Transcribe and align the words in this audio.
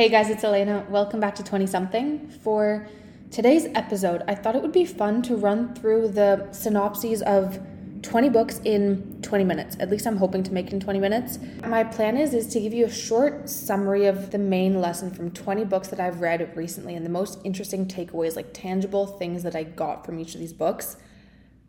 Hey 0.00 0.08
guys, 0.08 0.30
it's 0.30 0.42
Elena. 0.44 0.86
Welcome 0.88 1.20
back 1.20 1.34
to 1.34 1.42
20 1.42 1.66
something. 1.66 2.30
For 2.42 2.88
today's 3.30 3.66
episode, 3.74 4.22
I 4.26 4.34
thought 4.34 4.56
it 4.56 4.62
would 4.62 4.72
be 4.72 4.86
fun 4.86 5.20
to 5.24 5.36
run 5.36 5.74
through 5.74 6.08
the 6.12 6.48
synopses 6.52 7.20
of 7.20 7.60
20 8.00 8.30
books 8.30 8.62
in 8.64 9.20
20 9.20 9.44
minutes. 9.44 9.76
At 9.78 9.90
least 9.90 10.06
I'm 10.06 10.16
hoping 10.16 10.42
to 10.44 10.54
make 10.54 10.68
it 10.68 10.72
in 10.72 10.80
20 10.80 11.00
minutes. 11.00 11.38
My 11.66 11.84
plan 11.84 12.16
is 12.16 12.32
is 12.32 12.46
to 12.54 12.60
give 12.60 12.72
you 12.72 12.86
a 12.86 12.90
short 12.90 13.50
summary 13.50 14.06
of 14.06 14.30
the 14.30 14.38
main 14.38 14.80
lesson 14.80 15.10
from 15.10 15.32
20 15.32 15.66
books 15.66 15.88
that 15.88 16.00
I've 16.00 16.22
read 16.22 16.56
recently 16.56 16.94
and 16.94 17.04
the 17.04 17.10
most 17.10 17.38
interesting 17.44 17.84
takeaways 17.84 18.36
like 18.36 18.54
tangible 18.54 19.06
things 19.06 19.42
that 19.42 19.54
I 19.54 19.64
got 19.64 20.06
from 20.06 20.18
each 20.18 20.32
of 20.32 20.40
these 20.40 20.54
books. 20.54 20.96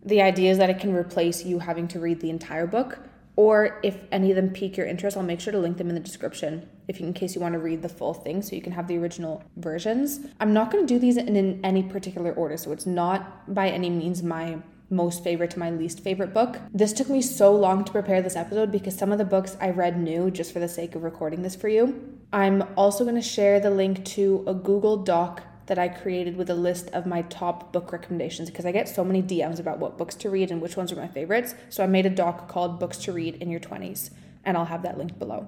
The 0.06 0.22
idea 0.22 0.52
is 0.52 0.58
that 0.58 0.70
it 0.70 0.80
can 0.80 0.94
replace 0.94 1.44
you 1.44 1.60
having 1.60 1.90
to 1.90 2.00
read 2.00 2.22
the 2.22 2.30
entire 2.30 2.66
book 2.66 2.98
or 3.36 3.80
if 3.84 4.04
any 4.12 4.30
of 4.32 4.36
them 4.36 4.50
pique 4.50 4.78
your 4.78 4.86
interest, 4.86 5.16
I'll 5.16 5.24
make 5.24 5.40
sure 5.40 5.54
to 5.54 5.60
link 5.60 5.78
them 5.78 5.90
in 5.90 5.96
the 5.96 6.02
description 6.02 6.70
if 6.88 7.00
you, 7.00 7.08
in 7.08 7.14
case 7.14 7.36
you 7.36 7.42
want 7.42 7.54
to 7.54 7.60
read 7.60 7.82
the 7.82 7.90
full 7.90 8.14
thing 8.14 8.42
so 8.42 8.56
you 8.56 8.62
can 8.62 8.74
have 8.74 8.88
the 8.88 8.98
original 8.98 9.44
versions. 9.58 10.20
I'm 10.40 10.54
not 10.54 10.72
going 10.72 10.86
to 10.86 10.94
do 10.94 11.00
these 11.00 11.18
in, 11.18 11.36
in 11.36 11.60
any 11.64 11.84
particular 11.84 12.34
order, 12.34 12.58
so 12.58 12.72
it's 12.72 12.86
not 12.86 13.54
by 13.54 13.70
any 13.70 13.90
means 13.90 14.22
my 14.22 14.58
most 14.90 15.24
favorite 15.24 15.52
to 15.52 15.60
my 15.60 15.72
least 15.72 16.02
favorite 16.02 16.34
book. 16.34 16.60
This 16.74 16.92
took 16.92 17.10
me 17.10 17.22
so 17.22 17.56
long 17.56 17.86
to 17.86 17.92
prepare 17.92 18.22
this 18.22 18.36
episode 18.36 18.72
because 18.72 18.98
some 18.98 19.12
of 19.12 19.18
the 19.18 19.26
books 19.26 19.56
I 19.62 19.70
read 19.70 19.98
new 19.98 20.30
just 20.30 20.52
for 20.52 20.60
the 20.60 20.68
sake 20.68 20.96
of 20.96 21.04
recording 21.04 21.42
this 21.42 21.56
for 21.56 21.70
you. 21.70 22.20
I'm 22.34 22.64
also 22.76 23.04
going 23.06 23.16
to 23.16 23.22
share 23.22 23.60
the 23.60 23.72
link 23.72 24.04
to 24.06 24.44
a 24.46 24.54
Google 24.54 24.98
Doc 24.98 25.44
that 25.68 25.78
I 25.78 25.88
created 25.88 26.38
with 26.38 26.50
a 26.50 26.56
list 26.56 26.90
of 26.92 27.06
my 27.06 27.22
top 27.24 27.72
book 27.72 27.92
recommendations 27.92 28.50
because 28.50 28.66
I 28.66 28.72
get 28.72 28.90
so 28.90 29.04
many 29.04 29.22
DMs 29.22 29.60
about 29.60 29.80
what 29.80 29.98
books 29.98 30.16
to 30.16 30.30
read 30.30 30.52
and 30.52 30.62
which 30.62 30.78
ones 30.78 30.92
are 30.92 30.96
my 30.96 31.08
favorites. 31.08 31.56
So 31.70 31.84
I 31.84 31.88
made 31.88 32.06
a 32.06 32.10
doc 32.10 32.48
called 32.48 32.80
Books 32.80 32.98
to 33.00 33.12
Read 33.12 33.36
in 33.36 33.50
Your 33.50 33.60
20s, 33.60 34.12
and 34.44 34.58
I'll 34.58 34.66
have 34.66 34.84
that 34.84 34.98
linked 34.98 35.20
below. 35.20 35.48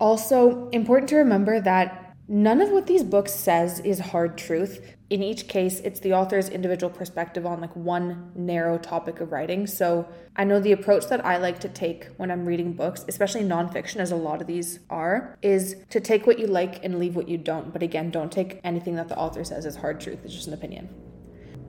Also, 0.00 0.68
important 0.70 1.08
to 1.10 1.16
remember 1.16 1.60
that 1.60 2.07
None 2.30 2.60
of 2.60 2.68
what 2.70 2.86
these 2.86 3.02
books 3.02 3.32
says 3.32 3.80
is 3.80 3.98
hard 3.98 4.36
truth. 4.36 4.94
In 5.08 5.22
each 5.22 5.48
case, 5.48 5.80
it's 5.80 6.00
the 6.00 6.12
author's 6.12 6.50
individual 6.50 6.92
perspective 6.92 7.46
on 7.46 7.62
like 7.62 7.74
one 7.74 8.32
narrow 8.34 8.76
topic 8.76 9.20
of 9.20 9.32
writing. 9.32 9.66
So, 9.66 10.06
I 10.36 10.44
know 10.44 10.60
the 10.60 10.72
approach 10.72 11.06
that 11.06 11.24
I 11.24 11.38
like 11.38 11.58
to 11.60 11.70
take 11.70 12.04
when 12.18 12.30
I'm 12.30 12.44
reading 12.44 12.74
books, 12.74 13.02
especially 13.08 13.44
nonfiction, 13.44 13.96
as 13.96 14.12
a 14.12 14.16
lot 14.16 14.42
of 14.42 14.46
these 14.46 14.80
are, 14.90 15.38
is 15.40 15.76
to 15.88 16.00
take 16.00 16.26
what 16.26 16.38
you 16.38 16.46
like 16.46 16.84
and 16.84 16.98
leave 16.98 17.16
what 17.16 17.28
you 17.28 17.38
don't. 17.38 17.72
But 17.72 17.82
again, 17.82 18.10
don't 18.10 18.30
take 18.30 18.60
anything 18.62 18.96
that 18.96 19.08
the 19.08 19.16
author 19.16 19.42
says 19.42 19.64
as 19.64 19.76
hard 19.76 19.98
truth. 19.98 20.18
It's 20.22 20.34
just 20.34 20.48
an 20.48 20.52
opinion. 20.52 20.90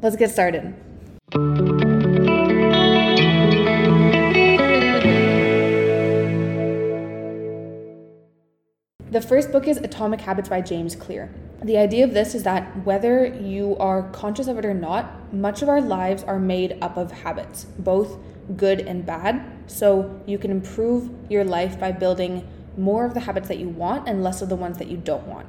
Let's 0.01 0.17
get 0.17 0.29
started. 0.29 0.75
The 9.11 9.21
first 9.21 9.51
book 9.51 9.67
is 9.67 9.77
Atomic 9.77 10.21
Habits 10.21 10.49
by 10.49 10.61
James 10.61 10.95
Clear. 10.95 11.31
The 11.63 11.79
idea 11.79 12.03
of 12.03 12.13
this 12.13 12.35
is 12.35 12.43
that 12.43 12.85
whether 12.85 13.25
you 13.25 13.75
are 13.77 14.03
conscious 14.11 14.45
of 14.45 14.59
it 14.59 14.65
or 14.65 14.75
not, 14.75 15.33
much 15.33 15.63
of 15.63 15.67
our 15.67 15.81
lives 15.81 16.21
are 16.25 16.37
made 16.37 16.77
up 16.79 16.95
of 16.95 17.11
habits, 17.11 17.65
both 17.79 18.19
good 18.55 18.81
and 18.81 19.03
bad. 19.03 19.43
So 19.65 20.21
you 20.27 20.37
can 20.37 20.51
improve 20.51 21.09
your 21.27 21.43
life 21.43 21.79
by 21.79 21.91
building 21.91 22.47
more 22.77 23.03
of 23.03 23.15
the 23.15 23.21
habits 23.21 23.47
that 23.47 23.57
you 23.57 23.69
want 23.69 24.07
and 24.07 24.23
less 24.23 24.43
of 24.43 24.49
the 24.49 24.55
ones 24.55 24.77
that 24.77 24.89
you 24.89 24.97
don't 24.97 25.25
want. 25.25 25.47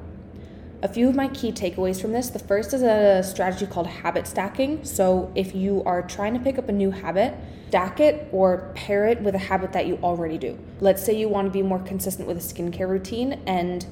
A 0.83 0.87
few 0.87 1.07
of 1.07 1.13
my 1.13 1.27
key 1.27 1.51
takeaways 1.51 2.01
from 2.01 2.11
this 2.11 2.31
the 2.31 2.39
first 2.39 2.73
is 2.73 2.81
a 2.81 3.21
strategy 3.21 3.67
called 3.67 3.85
habit 3.85 4.25
stacking. 4.25 4.83
So, 4.83 5.31
if 5.35 5.53
you 5.53 5.83
are 5.85 6.01
trying 6.01 6.33
to 6.33 6.39
pick 6.39 6.57
up 6.57 6.69
a 6.69 6.71
new 6.71 6.89
habit, 6.89 7.35
stack 7.69 7.99
it 7.99 8.27
or 8.31 8.71
pair 8.73 9.05
it 9.05 9.21
with 9.21 9.35
a 9.35 9.37
habit 9.37 9.73
that 9.73 9.85
you 9.85 9.99
already 10.01 10.39
do. 10.39 10.57
Let's 10.79 11.05
say 11.05 11.15
you 11.15 11.29
want 11.29 11.45
to 11.45 11.51
be 11.51 11.61
more 11.61 11.77
consistent 11.77 12.27
with 12.27 12.37
a 12.37 12.39
skincare 12.39 12.89
routine 12.89 13.43
and 13.45 13.85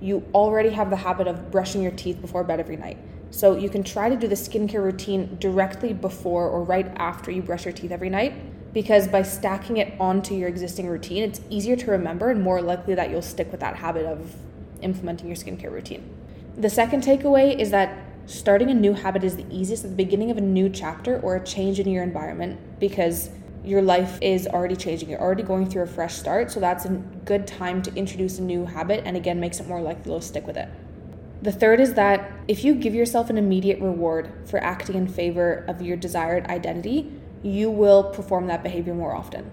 you 0.00 0.24
already 0.32 0.70
have 0.70 0.90
the 0.90 0.96
habit 0.96 1.26
of 1.26 1.50
brushing 1.50 1.82
your 1.82 1.90
teeth 1.90 2.20
before 2.20 2.44
bed 2.44 2.60
every 2.60 2.76
night. 2.76 2.98
So, 3.32 3.56
you 3.56 3.68
can 3.68 3.82
try 3.82 4.08
to 4.08 4.14
do 4.14 4.28
the 4.28 4.36
skincare 4.36 4.84
routine 4.84 5.38
directly 5.40 5.92
before 5.92 6.48
or 6.48 6.62
right 6.62 6.86
after 6.98 7.32
you 7.32 7.42
brush 7.42 7.64
your 7.64 7.74
teeth 7.74 7.90
every 7.90 8.10
night 8.10 8.72
because 8.72 9.08
by 9.08 9.22
stacking 9.22 9.78
it 9.78 9.92
onto 9.98 10.36
your 10.36 10.48
existing 10.48 10.86
routine, 10.86 11.24
it's 11.24 11.40
easier 11.50 11.74
to 11.74 11.90
remember 11.90 12.30
and 12.30 12.40
more 12.40 12.62
likely 12.62 12.94
that 12.94 13.10
you'll 13.10 13.22
stick 13.22 13.50
with 13.50 13.58
that 13.58 13.74
habit 13.74 14.06
of 14.06 14.36
implementing 14.82 15.26
your 15.26 15.36
skincare 15.36 15.72
routine. 15.72 16.14
The 16.58 16.68
second 16.68 17.04
takeaway 17.04 17.56
is 17.56 17.70
that 17.70 17.96
starting 18.26 18.68
a 18.68 18.74
new 18.74 18.92
habit 18.92 19.22
is 19.22 19.36
the 19.36 19.46
easiest 19.48 19.84
at 19.84 19.90
the 19.90 19.96
beginning 19.96 20.32
of 20.32 20.38
a 20.38 20.40
new 20.40 20.68
chapter 20.68 21.20
or 21.20 21.36
a 21.36 21.44
change 21.44 21.78
in 21.78 21.88
your 21.88 22.02
environment 22.02 22.58
because 22.80 23.30
your 23.64 23.80
life 23.80 24.18
is 24.20 24.48
already 24.48 24.74
changing. 24.74 25.08
You're 25.08 25.20
already 25.20 25.44
going 25.44 25.70
through 25.70 25.82
a 25.82 25.86
fresh 25.86 26.16
start. 26.16 26.50
So 26.50 26.58
that's 26.58 26.84
a 26.84 26.88
good 27.24 27.46
time 27.46 27.80
to 27.82 27.94
introduce 27.94 28.40
a 28.40 28.42
new 28.42 28.66
habit 28.66 29.04
and 29.06 29.16
again 29.16 29.38
makes 29.38 29.60
it 29.60 29.68
more 29.68 29.80
likely 29.80 30.10
you'll 30.10 30.20
stick 30.20 30.48
with 30.48 30.56
it. 30.56 30.68
The 31.42 31.52
third 31.52 31.78
is 31.78 31.94
that 31.94 32.28
if 32.48 32.64
you 32.64 32.74
give 32.74 32.92
yourself 32.92 33.30
an 33.30 33.38
immediate 33.38 33.80
reward 33.80 34.32
for 34.44 34.58
acting 34.60 34.96
in 34.96 35.06
favor 35.06 35.64
of 35.68 35.80
your 35.80 35.96
desired 35.96 36.46
identity, 36.46 37.12
you 37.44 37.70
will 37.70 38.10
perform 38.10 38.48
that 38.48 38.64
behavior 38.64 38.94
more 38.94 39.14
often. 39.14 39.48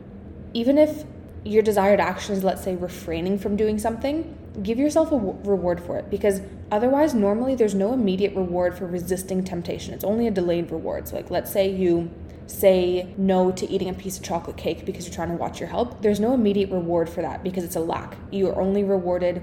Even 0.55 0.79
if 0.79 1.03
your 1.43 1.61
desired 1.61 1.99
action 1.99 2.33
is, 2.33 2.43
let's 2.43 2.63
say, 2.63 2.75
refraining 2.75 3.37
from 3.37 3.55
doing 3.55 3.77
something, 3.77 4.35
give 4.63 4.77
yourself 4.77 5.09
a 5.09 5.15
w- 5.15 5.37
reward 5.43 5.81
for 5.81 5.97
it 5.97 6.09
because 6.09 6.41
otherwise, 6.71 7.13
normally 7.13 7.55
there's 7.55 7.75
no 7.75 7.93
immediate 7.93 8.35
reward 8.35 8.77
for 8.77 8.85
resisting 8.87 9.43
temptation. 9.43 9.93
It's 9.93 10.03
only 10.03 10.27
a 10.27 10.31
delayed 10.31 10.71
reward. 10.71 11.07
So, 11.07 11.15
like, 11.15 11.31
let's 11.31 11.51
say 11.51 11.69
you 11.69 12.11
say 12.47 13.13
no 13.17 13.51
to 13.51 13.69
eating 13.69 13.89
a 13.89 13.93
piece 13.93 14.17
of 14.17 14.23
chocolate 14.23 14.57
cake 14.57 14.85
because 14.85 15.05
you're 15.07 15.15
trying 15.15 15.29
to 15.29 15.35
watch 15.35 15.59
your 15.59 15.69
health. 15.69 15.97
There's 16.01 16.19
no 16.19 16.33
immediate 16.33 16.69
reward 16.69 17.09
for 17.09 17.21
that 17.21 17.43
because 17.43 17.63
it's 17.63 17.75
a 17.75 17.79
lack. 17.79 18.15
You 18.31 18.49
are 18.49 18.61
only 18.61 18.83
rewarded 18.83 19.41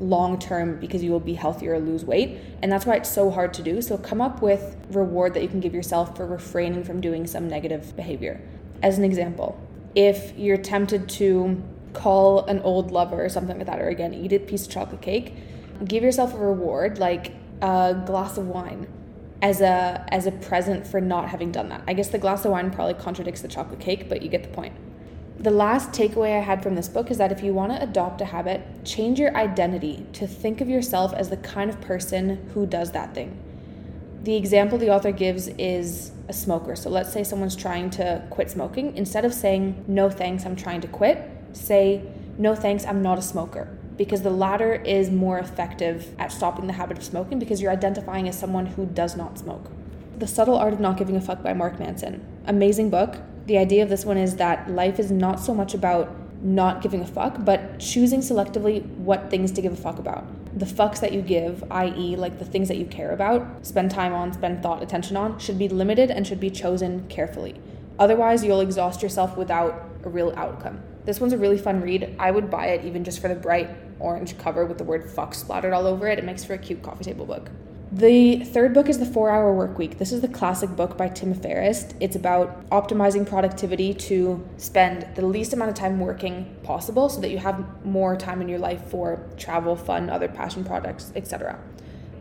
long 0.00 0.38
term 0.38 0.78
because 0.80 1.02
you 1.02 1.10
will 1.10 1.20
be 1.20 1.34
healthier 1.34 1.74
or 1.74 1.78
lose 1.78 2.04
weight. 2.04 2.38
And 2.62 2.70
that's 2.70 2.86
why 2.86 2.96
it's 2.96 3.10
so 3.10 3.30
hard 3.30 3.54
to 3.54 3.62
do. 3.62 3.82
So, 3.82 3.96
come 3.98 4.20
up 4.20 4.42
with 4.42 4.76
reward 4.90 5.34
that 5.34 5.42
you 5.42 5.48
can 5.48 5.60
give 5.60 5.74
yourself 5.74 6.16
for 6.16 6.26
refraining 6.26 6.84
from 6.84 7.00
doing 7.00 7.26
some 7.26 7.48
negative 7.48 7.94
behavior. 7.96 8.40
As 8.82 8.98
an 8.98 9.04
example, 9.04 9.60
if 9.94 10.36
you're 10.36 10.56
tempted 10.56 11.08
to 11.08 11.62
call 11.92 12.44
an 12.46 12.60
old 12.60 12.90
lover 12.90 13.24
or 13.24 13.28
something 13.28 13.56
like 13.58 13.66
that, 13.66 13.80
or 13.80 13.88
again, 13.88 14.14
eat 14.14 14.32
a 14.32 14.38
piece 14.38 14.66
of 14.66 14.72
chocolate 14.72 15.02
cake, 15.02 15.34
give 15.84 16.02
yourself 16.02 16.34
a 16.34 16.38
reward 16.38 16.98
like 16.98 17.32
a 17.60 18.00
glass 18.06 18.38
of 18.38 18.46
wine 18.46 18.86
as 19.40 19.60
a 19.60 20.04
as 20.08 20.26
a 20.26 20.32
present 20.32 20.86
for 20.86 21.00
not 21.00 21.28
having 21.28 21.50
done 21.50 21.68
that. 21.68 21.82
I 21.86 21.94
guess 21.94 22.08
the 22.08 22.18
glass 22.18 22.44
of 22.44 22.52
wine 22.52 22.70
probably 22.70 22.94
contradicts 22.94 23.42
the 23.42 23.48
chocolate 23.48 23.80
cake, 23.80 24.08
but 24.08 24.22
you 24.22 24.28
get 24.28 24.42
the 24.42 24.48
point. 24.48 24.74
The 25.38 25.50
last 25.50 25.90
takeaway 25.90 26.38
I 26.38 26.40
had 26.40 26.62
from 26.62 26.76
this 26.76 26.88
book 26.88 27.10
is 27.10 27.18
that 27.18 27.32
if 27.32 27.42
you 27.42 27.52
want 27.52 27.72
to 27.72 27.82
adopt 27.82 28.20
a 28.20 28.26
habit, 28.26 28.62
change 28.84 29.18
your 29.18 29.36
identity 29.36 30.06
to 30.12 30.26
think 30.26 30.60
of 30.60 30.68
yourself 30.68 31.12
as 31.12 31.30
the 31.30 31.36
kind 31.38 31.68
of 31.68 31.80
person 31.80 32.48
who 32.54 32.64
does 32.64 32.92
that 32.92 33.12
thing. 33.12 33.36
The 34.22 34.36
example 34.36 34.78
the 34.78 34.90
author 34.90 35.10
gives 35.10 35.48
is 35.48 36.12
a 36.28 36.32
smoker. 36.32 36.76
So 36.76 36.90
let's 36.90 37.12
say 37.12 37.24
someone's 37.24 37.56
trying 37.56 37.90
to 37.90 38.24
quit 38.30 38.52
smoking. 38.52 38.96
Instead 38.96 39.24
of 39.24 39.34
saying, 39.34 39.84
no 39.88 40.08
thanks, 40.08 40.46
I'm 40.46 40.54
trying 40.54 40.80
to 40.82 40.86
quit, 40.88 41.28
say, 41.52 42.02
no 42.38 42.54
thanks, 42.54 42.84
I'm 42.86 43.02
not 43.02 43.18
a 43.18 43.22
smoker. 43.22 43.76
Because 43.96 44.22
the 44.22 44.30
latter 44.30 44.74
is 44.74 45.10
more 45.10 45.38
effective 45.38 46.14
at 46.18 46.32
stopping 46.32 46.66
the 46.66 46.72
habit 46.72 46.98
of 46.98 47.04
smoking 47.04 47.38
because 47.38 47.60
you're 47.60 47.70
identifying 47.70 48.28
as 48.28 48.38
someone 48.38 48.66
who 48.66 48.86
does 48.86 49.16
not 49.16 49.38
smoke. 49.38 49.70
The 50.18 50.26
Subtle 50.26 50.56
Art 50.56 50.72
of 50.72 50.80
Not 50.80 50.96
Giving 50.96 51.16
a 51.16 51.20
Fuck 51.20 51.42
by 51.42 51.52
Mark 51.52 51.78
Manson. 51.78 52.24
Amazing 52.46 52.90
book. 52.90 53.16
The 53.46 53.58
idea 53.58 53.82
of 53.82 53.88
this 53.88 54.04
one 54.04 54.16
is 54.16 54.36
that 54.36 54.70
life 54.70 54.98
is 54.98 55.10
not 55.10 55.40
so 55.40 55.52
much 55.52 55.74
about 55.74 56.14
not 56.42 56.82
giving 56.82 57.00
a 57.00 57.06
fuck, 57.06 57.44
but 57.44 57.78
choosing 57.78 58.20
selectively 58.20 58.84
what 58.96 59.30
things 59.30 59.52
to 59.52 59.62
give 59.62 59.72
a 59.72 59.76
fuck 59.76 59.98
about. 59.98 60.26
The 60.58 60.66
fucks 60.66 61.00
that 61.00 61.12
you 61.12 61.22
give, 61.22 61.64
i.e., 61.70 62.16
like 62.16 62.38
the 62.38 62.44
things 62.44 62.68
that 62.68 62.76
you 62.76 62.86
care 62.86 63.12
about, 63.12 63.64
spend 63.64 63.90
time 63.90 64.12
on, 64.12 64.32
spend 64.32 64.62
thought, 64.62 64.82
attention 64.82 65.16
on, 65.16 65.38
should 65.38 65.58
be 65.58 65.68
limited 65.68 66.10
and 66.10 66.26
should 66.26 66.40
be 66.40 66.50
chosen 66.50 67.06
carefully. 67.08 67.60
Otherwise, 67.98 68.44
you'll 68.44 68.60
exhaust 68.60 69.02
yourself 69.02 69.36
without 69.36 69.88
a 70.04 70.08
real 70.08 70.32
outcome. 70.36 70.82
This 71.04 71.20
one's 71.20 71.32
a 71.32 71.38
really 71.38 71.58
fun 71.58 71.80
read. 71.80 72.14
I 72.18 72.30
would 72.30 72.50
buy 72.50 72.66
it 72.66 72.84
even 72.84 73.02
just 73.02 73.20
for 73.20 73.28
the 73.28 73.34
bright 73.34 73.70
orange 73.98 74.38
cover 74.38 74.66
with 74.66 74.78
the 74.78 74.84
word 74.84 75.10
fuck 75.10 75.34
splattered 75.34 75.72
all 75.72 75.86
over 75.86 76.06
it. 76.06 76.18
It 76.18 76.24
makes 76.24 76.44
for 76.44 76.54
a 76.54 76.58
cute 76.58 76.82
coffee 76.82 77.04
table 77.04 77.26
book. 77.26 77.50
The 77.94 78.42
third 78.44 78.72
book 78.72 78.88
is 78.88 78.98
The 78.98 79.04
Four 79.04 79.28
Hour 79.28 79.52
Work 79.52 79.76
Week. 79.76 79.98
This 79.98 80.12
is 80.12 80.22
the 80.22 80.28
classic 80.28 80.70
book 80.70 80.96
by 80.96 81.08
Tim 81.08 81.34
Ferriss. 81.34 81.92
It's 82.00 82.16
about 82.16 82.66
optimizing 82.70 83.28
productivity 83.28 83.92
to 83.94 84.42
spend 84.56 85.06
the 85.14 85.26
least 85.26 85.52
amount 85.52 85.72
of 85.72 85.76
time 85.76 86.00
working 86.00 86.56
possible 86.62 87.10
so 87.10 87.20
that 87.20 87.30
you 87.30 87.36
have 87.36 87.84
more 87.84 88.16
time 88.16 88.40
in 88.40 88.48
your 88.48 88.60
life 88.60 88.82
for 88.86 89.28
travel, 89.36 89.76
fun, 89.76 90.08
other 90.08 90.26
passion 90.26 90.64
projects, 90.64 91.12
etc. 91.14 91.58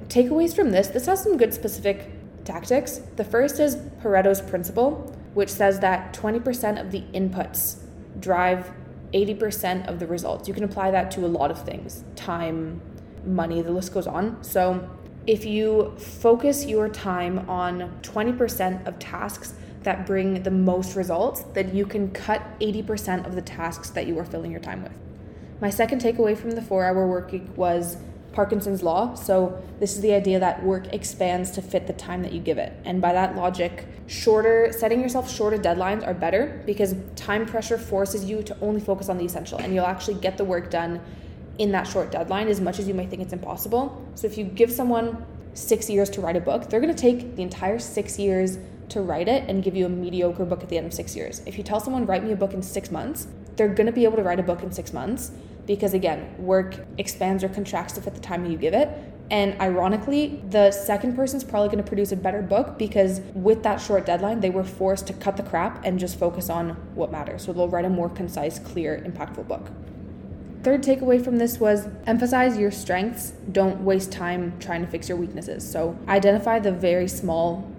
Takeaways 0.10 0.54
from 0.54 0.72
this 0.72 0.88
this 0.88 1.06
has 1.06 1.24
some 1.24 1.38
good 1.38 1.54
specific 1.54 2.10
tactics. 2.44 3.00
The 3.16 3.24
first 3.24 3.57
is 3.60 3.77
Pareto's 4.01 4.42
principle, 4.42 5.16
which 5.36 5.50
says 5.50 5.80
that 5.80 6.13
20% 6.13 6.81
of 6.81 6.92
the 6.92 7.04
inputs 7.13 7.77
drive 8.21 8.71
80% 9.13 9.88
of 9.88 10.00
the 10.00 10.07
results. 10.07 10.47
You 10.47 10.53
can 10.53 10.63
apply 10.63 10.91
that 10.91 11.12
to 11.12 11.25
a 11.25 11.27
lot 11.27 11.51
of 11.51 11.63
things 11.63 12.03
time, 12.15 12.81
money, 13.25 13.62
the 13.62 13.71
list 13.71 13.94
goes 13.94 14.07
on. 14.07 14.41
So 14.44 14.89
if 15.27 15.45
you 15.45 15.94
focus 15.97 16.65
your 16.65 16.89
time 16.89 17.50
on 17.50 18.00
20% 18.01 18.88
of 18.88 18.97
tasks 19.00 19.53
that 19.83 20.06
bring 20.06 20.44
the 20.44 20.51
most 20.51 20.95
results, 20.95 21.41
then 21.53 21.75
you 21.75 21.85
can 21.85 22.12
cut 22.12 22.41
80% 22.59 23.25
of 23.25 23.35
the 23.35 23.41
tasks 23.41 23.89
that 23.91 24.07
you 24.07 24.18
are 24.19 24.25
filling 24.25 24.51
your 24.51 24.59
time 24.59 24.83
with. 24.83 24.97
My 25.59 25.69
second 25.69 26.01
takeaway 26.01 26.38
from 26.38 26.51
the 26.51 26.62
four 26.62 26.85
hour 26.85 27.07
work 27.07 27.31
week 27.31 27.45
was 27.56 27.97
Parkinson's 28.33 28.81
law. 28.81 29.13
So, 29.16 29.62
this 29.80 29.95
is 29.95 30.01
the 30.01 30.13
idea 30.13 30.39
that 30.39 30.63
work 30.63 30.94
expands 30.94 31.51
to 31.51 31.62
fit 31.62 31.88
the 31.88 31.94
time 31.94 32.22
that 32.24 32.31
you 32.31 32.39
give 32.39 32.57
it. 32.57 32.74
And 32.86 33.01
by 33.01 33.13
that 33.13 33.36
logic, 33.36 33.86
shorter 34.07 34.72
setting 34.72 35.01
yourself 35.01 35.30
shorter 35.30 35.57
deadlines 35.57 36.06
are 36.06 36.13
better 36.13 36.63
because 36.66 36.95
time 37.16 37.45
pressure 37.45 37.78
forces 37.78 38.24
you 38.25 38.42
to 38.44 38.57
only 38.62 38.80
focus 38.80 39.10
on 39.10 39.18
the 39.18 39.25
essential 39.25 39.60
and 39.60 39.74
you'll 39.74 39.86
actually 39.86 40.16
get 40.16 40.38
the 40.38 40.45
work 40.45 40.69
done 40.69 41.01
in 41.57 41.72
that 41.72 41.88
short 41.88 42.12
deadline 42.12 42.48
as 42.48 42.62
much 42.62 42.80
as 42.80 42.88
you 42.88 42.94
may 42.94 43.06
think 43.06 43.22
it's 43.22 43.33
impossible. 43.33 44.06
So, 44.16 44.28
if 44.28 44.38
you 44.38 44.45
give 44.45 44.72
someone 44.72 45.25
6 45.54 45.89
years 45.89 46.10
to 46.12 46.22
write 46.22 46.38
a 46.38 46.42
book, 46.42 46.69
they're 46.69 46.80
going 46.80 46.95
to 46.95 47.01
take 47.01 47.36
the 47.36 47.44
entire 47.44 47.80
6 47.80 48.19
years 48.19 48.57
to 48.89 49.01
write 49.01 49.27
it 49.27 49.50
and 49.50 49.63
give 49.63 49.75
you 49.75 49.86
a 49.86 49.89
mediocre 49.89 50.45
book 50.45 50.63
at 50.63 50.69
the 50.69 50.77
end 50.77 50.86
of 50.86 50.94
6 50.94 51.16
years. 51.16 51.42
If 51.45 51.57
you 51.57 51.63
tell 51.63 51.80
someone 51.80 52.06
write 52.06 52.24
me 52.24 52.31
a 52.31 52.36
book 52.38 52.54
in 52.54 52.62
6 52.62 52.92
months, 52.92 53.27
they're 53.57 53.68
going 53.68 53.88
to 53.88 53.94
be 53.94 54.06
able 54.06 54.18
to 54.18 54.24
write 54.24 54.39
a 54.39 54.44
book 54.44 54.63
in 54.63 54.72
6 54.72 54.94
months 54.94 55.31
because 55.66 55.94
again, 55.94 56.36
work 56.38 56.75
expands 56.98 57.44
or 57.44 57.50
contracts 57.50 57.94
to 57.94 58.02
fit 58.02 58.13
the 58.13 58.22
time 58.22 58.46
you 58.46 58.58
give 58.58 58.74
it. 58.74 58.90
And 59.30 59.60
ironically, 59.62 60.42
the 60.50 60.72
second 60.72 61.16
person's 61.16 61.46
probably 61.46 61.69
going 61.69 61.81
to 61.81 61.88
produce 61.88 62.12
a 62.12 62.18
better 62.18 62.42
book 62.42 62.78
because 62.78 63.22
with 63.34 63.63
that 63.63 63.80
short 63.80 64.06
deadline, 64.06 64.42
they 64.42 64.50
were 64.50 64.66
forced 64.66 65.08
to 65.08 65.13
cut 65.13 65.38
the 65.38 65.44
crap 65.44 65.86
and 65.86 65.98
just 65.98 66.19
focus 66.19 66.50
on 66.50 66.72
what 66.96 67.13
matters. 67.13 67.46
So 67.46 67.54
they'll 67.54 67.69
write 67.69 67.86
a 67.86 67.90
more 67.90 68.10
concise, 68.10 68.60
clear, 68.60 69.02
impactful 69.06 69.48
book. 69.48 69.69
Third 70.63 70.84
takeaway 70.84 71.24
from 71.24 71.38
this 71.38 71.60
was 71.60 71.88
emphasize 72.06 72.58
your 72.58 72.72
strengths. 72.72 73.31
Don't 73.52 73.81
waste 73.81 74.12
time 74.12 74.60
trying 74.60 74.81
to 74.81 74.88
fix 74.88 75.08
your 75.08 75.18
weaknesses. 75.18 75.69
So 75.69 75.98
identify 76.10 76.60
the 76.60 76.74
very 76.74 77.08
small 77.08 77.72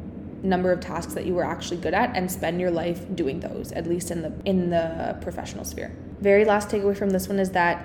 number 0.42 0.72
of 0.72 0.80
tasks 0.80 1.14
that 1.14 1.26
you 1.26 1.34
were 1.34 1.44
actually 1.44 1.76
good 1.76 1.94
at 1.94 2.16
and 2.16 2.30
spend 2.30 2.60
your 2.60 2.70
life 2.70 3.04
doing 3.14 3.40
those 3.40 3.70
at 3.72 3.86
least 3.86 4.10
in 4.10 4.22
the 4.22 4.32
in 4.44 4.70
the 4.70 5.16
professional 5.20 5.64
sphere 5.64 5.92
very 6.22 6.44
last 6.44 6.68
takeaway 6.68 6.96
from 6.96 7.10
this 7.10 7.28
one 7.28 7.38
is 7.38 7.50
that 7.50 7.84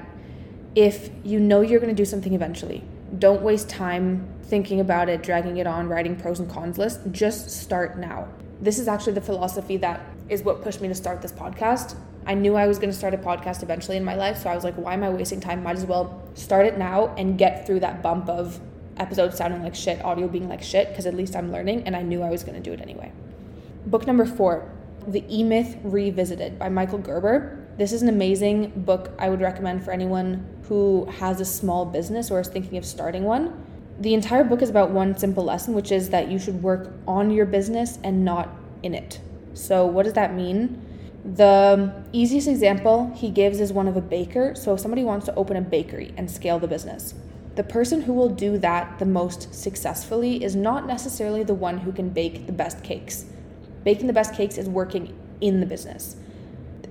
if 0.76 1.10
you 1.24 1.40
know 1.40 1.62
you're 1.62 1.80
going 1.80 1.94
to 1.94 2.02
do 2.02 2.06
something 2.06 2.34
eventually 2.34 2.84
don't 3.20 3.42
waste 3.42 3.70
time 3.70 4.28
thinking 4.44 4.80
about 4.80 5.10
it 5.10 5.24
dragging 5.24 5.58
it 5.58 5.68
on 5.68 5.88
writing 5.88 6.16
pros 6.16 6.40
and 6.40 6.50
cons 6.50 6.78
list 6.78 7.00
just 7.12 7.50
start 7.50 7.98
now 7.98 8.28
this 8.62 8.80
is 8.80 8.88
actually 8.88 9.14
the 9.14 9.22
philosophy 9.22 9.78
that 9.78 10.02
is 10.30 10.44
what 10.44 10.62
pushed 10.62 10.82
me 10.82 10.88
to 10.88 10.96
start 10.96 11.22
this 11.22 11.32
podcast 11.32 11.96
i 12.26 12.34
knew 12.34 12.56
i 12.56 12.68
was 12.68 12.78
going 12.78 12.90
to 12.90 12.98
start 12.98 13.14
a 13.14 13.18
podcast 13.18 13.64
eventually 13.64 13.98
in 13.98 14.04
my 14.04 14.16
life 14.16 14.38
so 14.38 14.50
i 14.50 14.56
was 14.56 14.64
like 14.64 14.76
why 14.76 14.94
am 14.94 15.04
i 15.04 15.10
wasting 15.10 15.40
time 15.40 15.64
might 15.64 15.78
as 15.78 15.86
well 15.86 16.22
start 16.36 16.66
it 16.66 16.78
now 16.78 17.14
and 17.18 17.38
get 17.38 17.66
through 17.66 17.80
that 17.80 18.02
bump 18.04 18.30
of 18.30 18.60
episodes 19.00 19.38
sounding 19.38 19.64
like 19.64 19.76
shit, 19.76 20.04
audio 20.04 20.28
being 20.28 20.50
like 20.50 20.62
shit, 20.62 20.90
because 20.90 21.06
at 21.06 21.16
least 21.16 21.36
I'm 21.36 21.52
learning 21.52 21.84
and 21.84 21.96
I 21.96 22.02
knew 22.02 22.22
I 22.22 22.30
was 22.30 22.44
going 22.44 22.56
to 22.56 22.62
do 22.62 22.74
it 22.74 22.82
anyway. 22.82 23.12
Book 23.86 24.06
number 24.06 24.26
four, 24.26 24.70
The 25.08 25.24
E 25.30 25.44
Myth 25.44 25.78
Revisited 25.84 26.60
by 26.60 26.70
Michael 26.70 27.00
Gerber. 27.00 27.67
This 27.78 27.94
is 27.94 28.02
an 28.02 28.10
amazing 28.10 28.72
book 28.76 29.12
I 29.20 29.30
would 29.30 29.40
recommend 29.40 29.86
for 29.86 29.92
anyone 29.92 30.44
who 30.64 31.06
has 31.20 31.40
a 31.40 31.46
small 31.46 31.86
business 31.86 32.32
or 32.32 32.40
is 32.40 32.48
thinking 32.48 32.76
of 32.80 32.84
starting 32.84 33.24
one. 33.24 33.54
The 34.00 34.16
entire 34.16 34.44
book 34.44 34.64
is 34.64 34.72
about 34.72 34.90
one 34.90 35.16
simple 35.16 35.44
lesson, 35.44 35.76
which 35.76 35.92
is 35.92 36.10
that 36.10 36.28
you 36.28 36.40
should 36.40 36.64
work 36.64 36.92
on 37.08 37.30
your 37.30 37.46
business 37.46 38.00
and 38.04 38.26
not 38.26 38.50
in 38.82 38.96
it. 38.96 39.20
So, 39.54 39.86
what 39.86 40.06
does 40.06 40.14
that 40.14 40.34
mean? 40.34 40.82
The 41.24 41.94
easiest 42.14 42.48
example 42.48 43.14
he 43.16 43.30
gives 43.30 43.60
is 43.60 43.72
one 43.72 43.88
of 43.88 43.96
a 43.96 44.02
baker. 44.02 44.56
So, 44.56 44.74
if 44.74 44.80
somebody 44.80 45.04
wants 45.04 45.28
to 45.28 45.36
open 45.36 45.56
a 45.56 45.62
bakery 45.62 46.16
and 46.18 46.32
scale 46.32 46.58
the 46.58 46.68
business, 46.68 47.14
the 47.54 47.64
person 47.64 48.02
who 48.02 48.14
will 48.14 48.30
do 48.30 48.58
that 48.58 48.98
the 48.98 49.06
most 49.06 49.54
successfully 49.54 50.44
is 50.44 50.56
not 50.56 50.88
necessarily 50.88 51.44
the 51.44 51.54
one 51.54 51.78
who 51.78 51.92
can 51.92 52.10
bake 52.10 52.48
the 52.48 52.54
best 52.54 52.84
cakes. 52.84 53.26
Baking 53.84 54.08
the 54.08 54.14
best 54.14 54.34
cakes 54.34 54.58
is 54.58 54.68
working 54.68 55.16
in 55.42 55.60
the 55.60 55.68
business. 55.68 56.16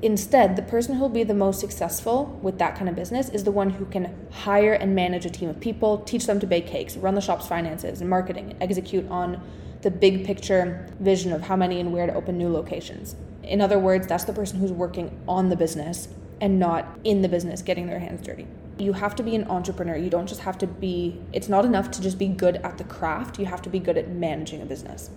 Instead, 0.06 0.54
the 0.54 0.62
person 0.62 0.94
who 0.94 1.00
will 1.00 1.08
be 1.08 1.24
the 1.24 1.34
most 1.34 1.58
successful 1.58 2.38
with 2.40 2.60
that 2.60 2.76
kind 2.76 2.88
of 2.88 2.94
business 2.94 3.28
is 3.30 3.42
the 3.42 3.50
one 3.50 3.70
who 3.70 3.84
can 3.86 4.14
hire 4.30 4.72
and 4.72 4.94
manage 4.94 5.26
a 5.26 5.28
team 5.28 5.48
of 5.48 5.58
people, 5.58 5.98
teach 5.98 6.26
them 6.26 6.38
to 6.38 6.46
bake 6.46 6.64
cakes, 6.64 6.96
run 6.96 7.16
the 7.16 7.20
shop's 7.20 7.48
finances 7.48 8.00
and 8.00 8.08
marketing, 8.08 8.50
and 8.50 8.62
execute 8.62 9.04
on 9.10 9.42
the 9.82 9.90
big 9.90 10.24
picture 10.24 10.88
vision 11.00 11.32
of 11.32 11.42
how 11.42 11.56
many 11.56 11.80
and 11.80 11.92
where 11.92 12.06
to 12.06 12.14
open 12.14 12.38
new 12.38 12.48
locations. 12.48 13.16
In 13.42 13.60
other 13.60 13.80
words, 13.80 14.06
that's 14.06 14.22
the 14.22 14.32
person 14.32 14.60
who's 14.60 14.70
working 14.70 15.10
on 15.26 15.48
the 15.48 15.56
business 15.56 16.06
and 16.40 16.60
not 16.60 16.86
in 17.02 17.22
the 17.22 17.28
business 17.28 17.60
getting 17.60 17.88
their 17.88 17.98
hands 17.98 18.24
dirty. 18.24 18.46
You 18.78 18.92
have 18.92 19.16
to 19.16 19.24
be 19.24 19.34
an 19.34 19.50
entrepreneur. 19.50 19.96
You 19.96 20.08
don't 20.08 20.28
just 20.28 20.42
have 20.42 20.56
to 20.58 20.68
be, 20.68 21.20
it's 21.32 21.48
not 21.48 21.64
enough 21.64 21.90
to 21.90 22.00
just 22.00 22.16
be 22.16 22.28
good 22.28 22.58
at 22.58 22.78
the 22.78 22.84
craft. 22.84 23.40
You 23.40 23.46
have 23.46 23.62
to 23.62 23.68
be 23.68 23.80
good 23.80 23.98
at 23.98 24.08
managing 24.08 24.62
a 24.62 24.66
business. 24.66 25.10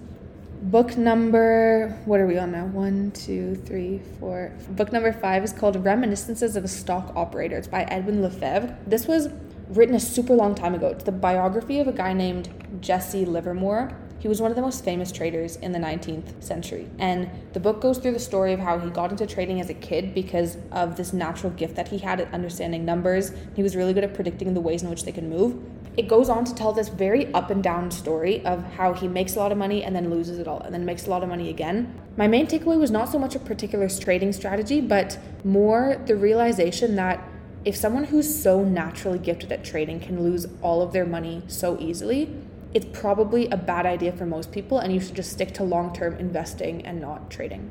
Book 0.61 0.97
number, 0.97 1.97
what 2.03 2.19
are 2.19 2.27
we 2.27 2.37
on 2.37 2.51
now? 2.51 2.65
One, 2.65 3.11
two, 3.11 3.55
three, 3.55 4.01
four. 4.19 4.51
Book 4.71 4.91
number 4.91 5.13
five 5.13 5.41
is 5.41 5.53
called 5.53 5.81
Reminiscences 5.85 6.57
of 6.57 6.65
a 6.65 6.67
Stock 6.67 7.13
Operator. 7.15 7.55
It's 7.55 7.69
by 7.69 7.83
Edwin 7.83 8.21
Lefèvre. 8.21 8.75
This 8.85 9.07
was 9.07 9.29
written 9.69 9.95
a 9.95 10.01
super 10.01 10.33
long 10.33 10.55
time 10.55 10.75
ago. 10.75 10.87
It's 10.87 11.05
the 11.05 11.13
biography 11.13 11.79
of 11.79 11.87
a 11.87 11.93
guy 11.93 12.11
named 12.11 12.49
Jesse 12.81 13.23
Livermore. 13.23 13.95
He 14.19 14.27
was 14.27 14.41
one 14.41 14.51
of 14.51 14.57
the 14.57 14.61
most 14.61 14.83
famous 14.83 15.13
traders 15.13 15.55
in 15.55 15.71
the 15.71 15.79
19th 15.79 16.43
century. 16.43 16.89
And 16.99 17.29
the 17.53 17.61
book 17.61 17.79
goes 17.79 17.97
through 17.97 18.11
the 18.11 18.19
story 18.19 18.51
of 18.51 18.59
how 18.59 18.79
he 18.79 18.89
got 18.89 19.11
into 19.11 19.25
trading 19.25 19.61
as 19.61 19.69
a 19.69 19.73
kid 19.73 20.13
because 20.13 20.57
of 20.73 20.97
this 20.97 21.13
natural 21.13 21.53
gift 21.53 21.77
that 21.77 21.87
he 21.87 21.99
had 21.99 22.19
at 22.19 22.33
understanding 22.33 22.83
numbers. 22.83 23.31
He 23.55 23.63
was 23.63 23.77
really 23.77 23.93
good 23.93 24.03
at 24.03 24.13
predicting 24.13 24.53
the 24.53 24.59
ways 24.59 24.83
in 24.83 24.89
which 24.89 25.05
they 25.05 25.13
could 25.13 25.23
move. 25.23 25.57
It 25.99 26.07
goes 26.07 26.29
on 26.29 26.45
to 26.45 26.55
tell 26.55 26.71
this 26.71 26.87
very 26.87 27.29
up 27.33 27.49
and 27.49 27.61
down 27.61 27.91
story 27.91 28.41
of 28.45 28.63
how 28.75 28.93
he 28.93 29.09
makes 29.09 29.35
a 29.35 29.39
lot 29.39 29.51
of 29.51 29.57
money 29.57 29.83
and 29.83 29.93
then 29.93 30.09
loses 30.09 30.39
it 30.39 30.47
all 30.47 30.61
and 30.61 30.73
then 30.73 30.85
makes 30.85 31.07
a 31.07 31.09
lot 31.09 31.23
of 31.23 31.27
money 31.27 31.49
again. 31.49 31.93
My 32.15 32.25
main 32.25 32.47
takeaway 32.47 32.79
was 32.79 32.89
not 32.89 33.09
so 33.09 33.19
much 33.19 33.35
a 33.35 33.39
particular 33.39 33.89
trading 33.89 34.31
strategy, 34.31 34.79
but 34.79 35.19
more 35.43 36.01
the 36.05 36.15
realization 36.15 36.95
that 36.95 37.21
if 37.65 37.75
someone 37.75 38.05
who's 38.05 38.33
so 38.33 38.63
naturally 38.63 39.19
gifted 39.19 39.51
at 39.51 39.65
trading 39.65 39.99
can 39.99 40.23
lose 40.23 40.47
all 40.61 40.81
of 40.81 40.93
their 40.93 41.05
money 41.05 41.43
so 41.47 41.77
easily, 41.81 42.33
it's 42.73 42.85
probably 42.93 43.49
a 43.49 43.57
bad 43.57 43.85
idea 43.85 44.13
for 44.13 44.25
most 44.25 44.53
people, 44.53 44.79
and 44.79 44.93
you 44.93 45.01
should 45.01 45.15
just 45.15 45.33
stick 45.33 45.53
to 45.55 45.65
long 45.65 45.93
term 45.93 46.15
investing 46.15 46.85
and 46.85 47.01
not 47.01 47.29
trading. 47.29 47.69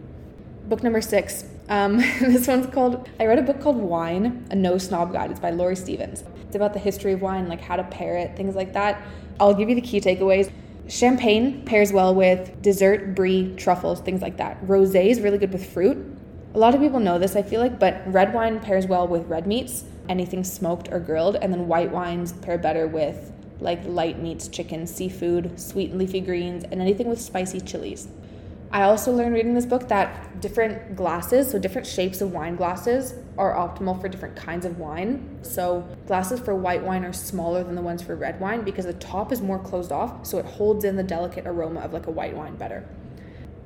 Book 0.67 0.83
number 0.83 1.01
six. 1.01 1.45
Um, 1.71 1.97
this 2.21 2.47
one's 2.47 2.67
called, 2.67 3.09
I 3.19 3.25
read 3.25 3.39
a 3.39 3.43
book 3.43 3.63
called 3.63 3.77
Wine, 3.77 4.47
A 4.51 4.55
No 4.55 4.77
Snob 4.77 5.15
Guide. 5.15 5.31
It's 5.31 5.41
by 5.41 5.49
Laurie 5.49 5.77
Stevens. 5.77 6.25
It's 6.49 6.57
about 6.57 6.73
the 6.73 6.79
history 6.79 7.13
of 7.13 7.21
wine, 7.21 7.47
like 7.47 7.61
how 7.61 7.77
to 7.77 7.85
pair 7.85 8.17
it, 8.17 8.35
things 8.35 8.55
like 8.55 8.73
that. 8.73 9.03
I'll 9.39 9.53
give 9.53 9.69
you 9.69 9.75
the 9.75 9.83
key 9.83 10.01
takeaways. 10.01 10.51
Champagne 10.89 11.63
pairs 11.67 11.93
well 11.93 12.15
with 12.15 12.63
dessert, 12.63 13.15
brie, 13.15 13.55
truffles, 13.57 14.01
things 14.01 14.23
like 14.23 14.39
that. 14.39 14.59
Rosé 14.67 15.11
is 15.11 15.21
really 15.21 15.37
good 15.37 15.53
with 15.53 15.71
fruit. 15.71 15.99
A 16.55 16.59
lot 16.59 16.75
of 16.75 16.81
people 16.81 17.01
know 17.01 17.19
this, 17.19 17.37
I 17.37 17.43
feel 17.43 17.61
like, 17.61 17.79
but 17.79 18.01
red 18.07 18.33
wine 18.33 18.61
pairs 18.61 18.87
well 18.87 19.07
with 19.07 19.27
red 19.27 19.47
meats, 19.47 19.85
anything 20.09 20.43
smoked 20.43 20.89
or 20.91 21.01
grilled, 21.01 21.37
and 21.37 21.53
then 21.53 21.69
white 21.69 21.91
wines 21.91 22.33
pair 22.33 22.57
better 22.57 22.87
with 22.87 23.31
like 23.61 23.85
light 23.85 24.23
meats, 24.23 24.49
chicken, 24.49 24.87
seafood, 24.87 25.61
sweet 25.61 25.91
and 25.91 25.99
leafy 25.99 26.23
greens, 26.23 26.65
and 26.65 26.81
anything 26.81 27.09
with 27.09 27.21
spicy 27.21 27.61
chilies. 27.61 28.09
I 28.71 28.83
also 28.83 29.13
learned 29.13 29.35
reading 29.35 29.55
this 29.55 29.65
book 29.65 29.89
that 29.89 30.41
different 30.41 30.95
glasses, 30.95 31.51
so 31.51 31.59
different 31.59 31.87
shapes 31.87 32.21
of 32.21 32.33
wine 32.33 32.55
glasses, 32.55 33.15
are 33.39 33.55
optimal 33.55 33.99
for 34.01 34.09
different 34.09 34.37
kinds 34.37 34.67
of 34.67 34.79
wine. 34.79 35.39
So, 35.43 35.89
glasses 36.07 36.39
for 36.41 36.55
white 36.55 36.83
wine 36.83 37.05
are 37.05 37.13
smaller 37.13 37.65
than 37.65 37.75
the 37.75 37.83
ones 37.83 38.03
for 38.03 38.15
red 38.15 38.39
wine 38.41 38.63
because 38.63 38.85
the 38.85 38.93
top 38.93 39.33
is 39.33 39.41
more 39.41 39.59
closed 39.59 39.91
off, 39.91 40.27
so 40.27 40.39
it 40.39 40.45
holds 40.45 40.85
in 40.85 40.97
the 40.97 41.03
delicate 41.03 41.47
aroma 41.47 41.81
of 41.81 41.95
like 41.95 42.07
a 42.07 42.11
white 42.11 42.37
wine 42.37 42.57
better. 42.57 42.87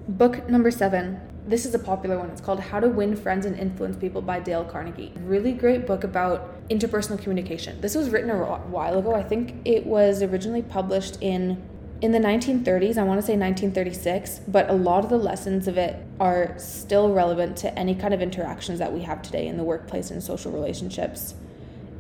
Book 0.07 0.49
number 0.49 0.71
seven 0.71 1.21
this 1.47 1.67
is 1.67 1.75
a 1.75 1.79
popular 1.79 2.19
one. 2.19 2.31
It's 2.31 2.41
called 2.41 2.61
How 2.61 2.79
to 2.79 2.89
Win 2.89 3.17
Friends 3.17 3.47
and 3.47 3.59
Influence 3.59 3.97
People 3.97 4.23
by 4.23 4.39
Dale 4.39 4.65
Carnegie. 4.65 5.13
Really 5.25 5.53
great 5.53 5.87
book 5.87 6.05
about 6.05 6.69
interpersonal 6.69 7.21
communication. 7.21 7.81
This 7.81 7.97
was 7.97 8.11
written 8.11 8.31
a 8.31 8.37
while 8.37 8.99
ago. 8.99 9.15
I 9.15 9.25
think 9.25 9.57
it 9.65 9.85
was 9.85 10.23
originally 10.23 10.63
published 10.63 11.19
in 11.21 11.61
in 12.03 12.13
the 12.13 12.19
1930s, 12.19 12.99
I 12.99 13.05
want 13.05 13.21
to 13.21 13.27
say 13.27 13.37
1936, 13.37 14.41
but 14.49 14.69
a 14.69 14.75
lot 14.75 15.05
of 15.05 15.11
the 15.11 15.17
lessons 15.17 15.67
of 15.69 15.79
it 15.79 15.97
are 16.21 16.55
still 16.59 17.15
relevant 17.15 17.57
to 17.59 17.79
any 17.79 17.95
kind 17.95 18.13
of 18.13 18.21
interactions 18.21 18.79
that 18.81 18.93
we 18.93 19.01
have 19.03 19.23
today 19.23 19.47
in 19.47 19.57
the 19.57 19.65
workplace 19.65 20.11
and 20.11 20.23
social 20.23 20.53
relationships. 20.53 21.35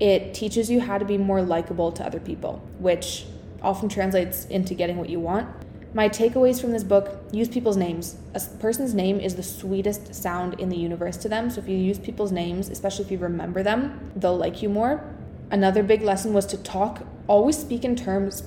It 0.01 0.35
teaches 0.35 0.71
you 0.71 0.81
how 0.81 0.99
to 0.99 1.05
be 1.05 1.17
more 1.17 1.41
likable 1.41 1.93
to 1.93 2.05
other 2.05 2.21
people, 2.21 2.61
which 2.79 3.25
often 3.63 3.89
translates 3.89 4.45
into 4.47 4.75
getting 4.75 4.99
what 4.99 5.09
you 5.09 5.21
want 5.21 5.49
my 5.95 6.09
takeaways 6.09 6.59
from 6.59 6.73
this 6.73 6.85
book 6.85 7.23
use 7.33 7.49
people's 7.49 7.77
names. 7.77 8.17
A 8.35 8.41
person's 8.41 8.95
name 8.95 9.21
is 9.21 9.35
the 9.35 9.43
sweetest 9.43 10.15
sound 10.15 10.59
in 10.59 10.71
the 10.71 10.77
universe 10.77 11.19
to 11.19 11.29
them. 11.29 11.51
So 11.51 11.61
if 11.61 11.69
you 11.69 11.77
use 11.77 11.99
people's 11.99 12.33
names, 12.33 12.71
especially 12.71 13.05
if 13.05 13.11
you 13.11 13.19
remember 13.19 13.63
them, 13.63 14.11
they'll 14.17 14.37
like 14.37 14.63
you 14.63 14.71
more. 14.71 15.05
Another 15.51 15.83
big 15.83 16.01
lesson 16.01 16.33
was 16.33 16.47
to 16.47 16.57
talk, 16.57 17.07
always 17.27 17.59
speak 17.59 17.85
in 17.85 17.95
terms 17.95 18.45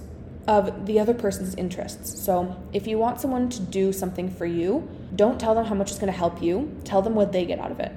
of 0.48 0.86
the 0.86 1.00
other 1.00 1.14
person's 1.14 1.56
interests. 1.56 2.22
So 2.22 2.56
if 2.72 2.88
you 2.88 2.98
want 2.98 3.20
someone 3.20 3.50
to 3.50 3.62
do 3.62 3.92
something 3.92 4.30
for 4.30 4.46
you, 4.46 4.88
don't 5.16 5.40
tell 5.40 5.56
them 5.56 5.66
how 5.66 5.76
much 5.76 5.90
it's 5.90 6.00
going 6.00 6.12
to 6.12 6.18
help 6.18 6.42
you, 6.42 6.76
tell 6.84 7.02
them 7.02 7.16
what 7.16 7.32
they 7.32 7.46
get 7.46 7.60
out 7.60 7.72
of 7.72 7.80
it. 7.80 7.92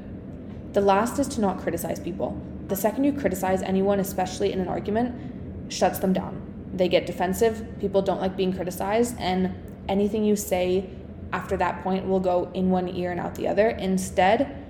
The 0.73 0.81
last 0.81 1.19
is 1.19 1.29
to 1.29 1.41
not 1.41 1.59
criticize 1.59 2.01
people. 2.01 2.41
The 2.69 2.77
second 2.77 3.05
you 3.05 3.13
criticize 3.13 3.63
anyone, 3.63 4.01
especially 4.01 4.53
in 4.53 4.61
an 4.61 4.69
argument, 4.69 5.73
shuts 5.73 5.99
them 5.99 6.13
down 6.13 6.49
they 6.79 6.89
get 6.89 7.07
defensive. 7.07 7.67
People 7.81 8.03
don't 8.03 8.21
like 8.21 8.37
being 8.37 8.53
criticized, 8.53 9.17
and 9.19 9.55
anything 9.89 10.25
you 10.25 10.37
say 10.37 10.89
after 11.33 11.57
that 11.57 11.83
point 11.83 12.07
will 12.07 12.21
go 12.21 12.51
in 12.55 12.71
one 12.71 12.89
ear 12.89 13.11
and 13.11 13.21
out 13.21 13.35
the 13.35 13.49
other. 13.49 13.69
Instead, 13.71 14.65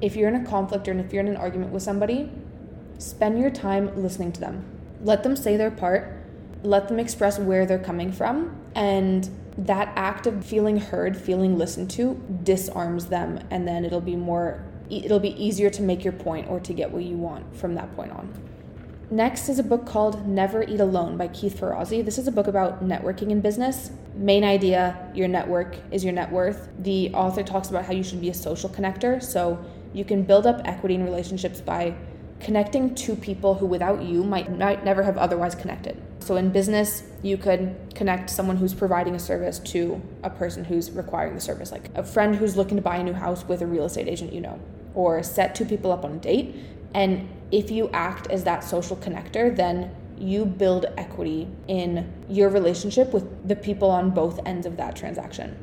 if 0.00 0.16
you're 0.16 0.28
in 0.28 0.34
a 0.34 0.44
conflict 0.44 0.88
or 0.88 0.92
if 0.92 1.12
you're 1.12 1.22
in 1.22 1.28
an 1.28 1.36
argument 1.36 1.72
with 1.72 1.82
somebody, 1.82 2.30
spend 2.98 3.38
your 3.38 3.50
time 3.50 4.02
listening 4.02 4.32
to 4.32 4.40
them. 4.40 4.64
Let 5.02 5.22
them 5.22 5.36
say 5.36 5.56
their 5.56 5.70
part, 5.70 6.21
let 6.62 6.88
them 6.88 6.98
express 6.98 7.38
where 7.38 7.66
they're 7.66 7.78
coming 7.78 8.12
from, 8.12 8.56
and 8.74 9.28
that 9.58 9.92
act 9.96 10.26
of 10.26 10.44
feeling 10.44 10.78
heard, 10.78 11.16
feeling 11.16 11.58
listened 11.58 11.90
to, 11.90 12.20
disarms 12.42 13.06
them, 13.06 13.38
and 13.50 13.66
then 13.66 13.84
it'll 13.84 14.00
be 14.00 14.16
more, 14.16 14.64
it'll 14.88 15.20
be 15.20 15.42
easier 15.42 15.68
to 15.70 15.82
make 15.82 16.04
your 16.04 16.12
point 16.12 16.48
or 16.48 16.60
to 16.60 16.72
get 16.72 16.90
what 16.90 17.02
you 17.02 17.16
want 17.16 17.54
from 17.56 17.74
that 17.74 17.94
point 17.94 18.12
on. 18.12 18.32
Next 19.10 19.50
is 19.50 19.58
a 19.58 19.62
book 19.62 19.84
called 19.84 20.26
Never 20.26 20.62
Eat 20.62 20.80
Alone 20.80 21.18
by 21.18 21.28
Keith 21.28 21.60
Ferrazzi. 21.60 22.02
This 22.02 22.16
is 22.16 22.26
a 22.26 22.32
book 22.32 22.46
about 22.46 22.82
networking 22.82 23.30
in 23.30 23.42
business. 23.42 23.90
Main 24.14 24.42
idea 24.42 25.10
your 25.14 25.28
network 25.28 25.76
is 25.90 26.02
your 26.02 26.14
net 26.14 26.32
worth. 26.32 26.70
The 26.78 27.12
author 27.12 27.42
talks 27.42 27.68
about 27.68 27.84
how 27.84 27.92
you 27.92 28.02
should 28.02 28.22
be 28.22 28.30
a 28.30 28.34
social 28.34 28.70
connector. 28.70 29.22
So 29.22 29.62
you 29.92 30.06
can 30.06 30.22
build 30.22 30.46
up 30.46 30.62
equity 30.64 30.94
in 30.94 31.04
relationships 31.04 31.60
by 31.60 31.94
connecting 32.42 32.94
to 32.94 33.16
people 33.16 33.54
who 33.54 33.66
without 33.66 34.02
you 34.02 34.24
might, 34.24 34.56
might 34.56 34.84
never 34.84 35.02
have 35.02 35.16
otherwise 35.16 35.54
connected. 35.54 36.00
So 36.20 36.36
in 36.36 36.50
business, 36.50 37.02
you 37.22 37.36
could 37.36 37.74
connect 37.94 38.30
someone 38.30 38.56
who's 38.56 38.74
providing 38.74 39.14
a 39.14 39.18
service 39.18 39.58
to 39.60 40.00
a 40.22 40.30
person 40.30 40.64
who's 40.64 40.90
requiring 40.90 41.34
the 41.34 41.40
service, 41.40 41.72
like 41.72 41.90
a 41.94 42.02
friend 42.02 42.34
who's 42.34 42.56
looking 42.56 42.76
to 42.76 42.82
buy 42.82 42.96
a 42.96 43.02
new 43.02 43.12
house 43.12 43.44
with 43.44 43.62
a 43.62 43.66
real 43.66 43.84
estate 43.84 44.08
agent 44.08 44.32
you 44.32 44.40
know, 44.40 44.60
or 44.94 45.22
set 45.22 45.54
two 45.54 45.64
people 45.64 45.90
up 45.90 46.04
on 46.04 46.12
a 46.12 46.18
date. 46.18 46.54
And 46.94 47.28
if 47.50 47.70
you 47.70 47.88
act 47.92 48.30
as 48.30 48.44
that 48.44 48.64
social 48.64 48.96
connector, 48.96 49.54
then 49.54 49.94
you 50.18 50.44
build 50.44 50.86
equity 50.96 51.48
in 51.66 52.12
your 52.28 52.48
relationship 52.48 53.12
with 53.12 53.48
the 53.48 53.56
people 53.56 53.90
on 53.90 54.10
both 54.10 54.38
ends 54.46 54.66
of 54.66 54.76
that 54.76 54.94
transaction. 54.94 55.56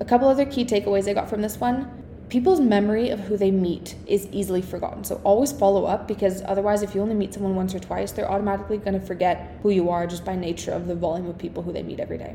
A 0.00 0.04
couple 0.04 0.28
other 0.28 0.44
key 0.44 0.64
takeaways 0.64 1.08
I 1.08 1.14
got 1.14 1.30
from 1.30 1.40
this 1.40 1.58
one 1.58 1.93
people's 2.34 2.58
memory 2.58 3.10
of 3.10 3.20
who 3.20 3.36
they 3.36 3.52
meet 3.52 3.94
is 4.08 4.26
easily 4.32 4.60
forgotten. 4.60 5.04
So 5.04 5.20
always 5.22 5.52
follow 5.52 5.84
up 5.84 6.08
because 6.08 6.42
otherwise, 6.42 6.82
if 6.82 6.92
you 6.92 7.00
only 7.00 7.14
meet 7.14 7.32
someone 7.32 7.54
once 7.54 7.76
or 7.76 7.78
twice, 7.78 8.10
they're 8.10 8.28
automatically 8.28 8.76
going 8.76 8.98
to 8.98 9.06
forget 9.06 9.56
who 9.62 9.70
you 9.70 9.88
are 9.88 10.04
just 10.04 10.24
by 10.24 10.34
nature 10.34 10.72
of 10.72 10.88
the 10.88 10.96
volume 10.96 11.28
of 11.28 11.38
people 11.38 11.62
who 11.62 11.72
they 11.72 11.84
meet 11.84 12.00
every 12.00 12.18
day. 12.18 12.34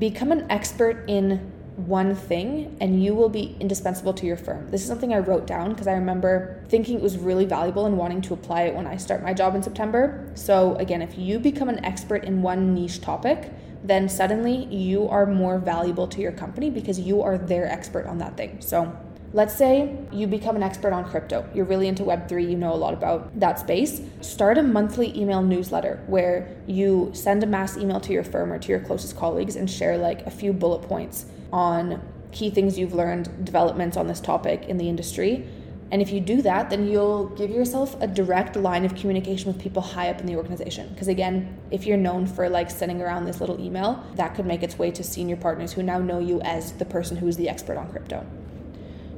Become 0.00 0.32
an 0.32 0.50
expert 0.50 1.04
in 1.06 1.52
one 1.76 2.16
thing 2.16 2.76
and 2.80 3.04
you 3.04 3.14
will 3.14 3.28
be 3.28 3.56
indispensable 3.60 4.12
to 4.14 4.26
your 4.26 4.36
firm. 4.36 4.68
This 4.72 4.80
is 4.82 4.88
something 4.88 5.14
I 5.14 5.18
wrote 5.18 5.46
down 5.46 5.70
because 5.70 5.86
I 5.86 5.92
remember 5.92 6.64
thinking 6.68 6.96
it 6.96 7.02
was 7.02 7.16
really 7.16 7.44
valuable 7.44 7.86
and 7.86 7.96
wanting 7.96 8.20
to 8.22 8.34
apply 8.34 8.62
it 8.62 8.74
when 8.74 8.88
I 8.88 8.96
start 8.96 9.22
my 9.22 9.32
job 9.32 9.54
in 9.54 9.62
September. 9.62 10.28
So, 10.34 10.74
again, 10.74 11.02
if 11.02 11.16
you 11.16 11.38
become 11.38 11.68
an 11.68 11.84
expert 11.84 12.24
in 12.24 12.42
one 12.42 12.74
niche 12.74 13.00
topic, 13.00 13.52
then 13.84 14.08
suddenly 14.08 14.64
you 14.74 15.06
are 15.08 15.26
more 15.26 15.58
valuable 15.58 16.08
to 16.08 16.20
your 16.20 16.32
company 16.32 16.70
because 16.70 16.98
you 16.98 17.22
are 17.22 17.38
their 17.38 17.70
expert 17.70 18.06
on 18.06 18.18
that 18.18 18.36
thing. 18.36 18.60
So, 18.60 18.96
let's 19.34 19.54
say 19.54 19.94
you 20.10 20.26
become 20.26 20.56
an 20.56 20.62
expert 20.62 20.92
on 20.92 21.04
crypto. 21.04 21.46
You're 21.52 21.66
really 21.66 21.88
into 21.88 22.04
Web3, 22.04 22.50
you 22.50 22.56
know 22.56 22.72
a 22.72 22.76
lot 22.76 22.94
about 22.94 23.38
that 23.38 23.58
space. 23.58 24.00
Start 24.22 24.56
a 24.56 24.62
monthly 24.62 25.14
email 25.18 25.42
newsletter 25.42 26.02
where 26.06 26.56
you 26.66 27.10
send 27.12 27.42
a 27.42 27.46
mass 27.46 27.76
email 27.76 28.00
to 28.00 28.12
your 28.12 28.24
firm 28.24 28.52
or 28.52 28.58
to 28.60 28.68
your 28.68 28.80
closest 28.80 29.16
colleagues 29.16 29.56
and 29.56 29.70
share 29.70 29.98
like 29.98 30.24
a 30.26 30.30
few 30.30 30.52
bullet 30.52 30.82
points 30.82 31.26
on 31.52 32.00
key 32.32 32.48
things 32.48 32.78
you've 32.78 32.94
learned, 32.94 33.44
developments 33.44 33.96
on 33.96 34.06
this 34.06 34.20
topic 34.20 34.64
in 34.66 34.78
the 34.78 34.88
industry 34.88 35.46
and 35.94 36.02
if 36.02 36.10
you 36.10 36.20
do 36.20 36.42
that, 36.42 36.70
then 36.70 36.88
you'll 36.88 37.26
give 37.26 37.50
yourself 37.50 37.96
a 38.00 38.06
direct 38.08 38.56
line 38.56 38.84
of 38.84 38.96
communication 38.96 39.52
with 39.52 39.62
people 39.62 39.80
high 39.80 40.10
up 40.10 40.18
in 40.18 40.26
the 40.26 40.34
organization. 40.34 40.88
Because 40.88 41.06
again, 41.06 41.56
if 41.70 41.86
you're 41.86 41.96
known 41.96 42.26
for 42.26 42.48
like 42.48 42.68
sending 42.68 43.00
around 43.00 43.26
this 43.26 43.40
little 43.40 43.60
email, 43.60 44.04
that 44.16 44.34
could 44.34 44.44
make 44.44 44.64
its 44.64 44.76
way 44.76 44.90
to 44.90 45.04
senior 45.04 45.36
partners 45.36 45.72
who 45.72 45.82
now 45.82 45.98
know 45.98 46.18
you 46.18 46.40
as 46.40 46.72
the 46.72 46.84
person 46.84 47.16
who 47.16 47.28
is 47.28 47.36
the 47.36 47.48
expert 47.48 47.76
on 47.76 47.88
crypto. 47.90 48.26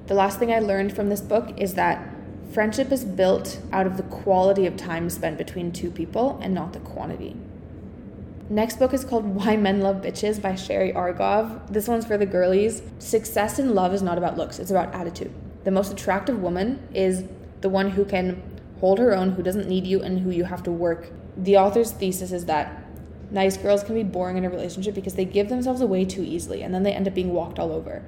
The 0.06 0.14
last 0.14 0.38
thing 0.38 0.52
I 0.52 0.60
learned 0.60 0.94
from 0.94 1.08
this 1.08 1.20
book 1.20 1.52
is 1.56 1.74
that 1.74 2.08
friendship 2.52 2.92
is 2.92 3.04
built 3.04 3.60
out 3.72 3.88
of 3.88 3.96
the 3.96 4.04
quality 4.04 4.64
of 4.64 4.76
time 4.76 5.10
spent 5.10 5.36
between 5.36 5.72
two 5.72 5.90
people 5.90 6.38
and 6.40 6.54
not 6.54 6.72
the 6.72 6.78
quantity. 6.78 7.36
Next 8.48 8.78
book 8.78 8.94
is 8.94 9.04
called 9.04 9.24
Why 9.24 9.56
Men 9.56 9.80
Love 9.80 10.02
Bitches 10.02 10.40
by 10.40 10.54
Sherry 10.54 10.92
Argov. 10.92 11.72
This 11.72 11.88
one's 11.88 12.06
for 12.06 12.16
the 12.16 12.24
girlies. 12.24 12.82
Success 13.00 13.58
in 13.58 13.74
love 13.74 13.92
is 13.92 14.00
not 14.00 14.16
about 14.16 14.36
looks, 14.36 14.60
it's 14.60 14.70
about 14.70 14.94
attitude. 14.94 15.34
The 15.64 15.72
most 15.72 15.90
attractive 15.90 16.40
woman 16.40 16.86
is 16.94 17.24
the 17.60 17.68
one 17.68 17.90
who 17.90 18.04
can 18.04 18.40
hold 18.78 19.00
her 19.00 19.12
own, 19.12 19.30
who 19.30 19.42
doesn't 19.42 19.68
need 19.68 19.88
you, 19.88 20.00
and 20.00 20.20
who 20.20 20.30
you 20.30 20.44
have 20.44 20.62
to 20.62 20.70
work. 20.70 21.08
The 21.36 21.56
author's 21.56 21.90
thesis 21.90 22.30
is 22.30 22.44
that 22.44 22.84
nice 23.32 23.56
girls 23.56 23.82
can 23.82 23.96
be 23.96 24.04
boring 24.04 24.36
in 24.36 24.44
a 24.44 24.50
relationship 24.50 24.94
because 24.94 25.14
they 25.14 25.24
give 25.24 25.48
themselves 25.48 25.80
away 25.80 26.04
too 26.04 26.22
easily 26.22 26.62
and 26.62 26.72
then 26.72 26.84
they 26.84 26.92
end 26.92 27.08
up 27.08 27.14
being 27.14 27.32
walked 27.32 27.58
all 27.58 27.72
over. 27.72 28.04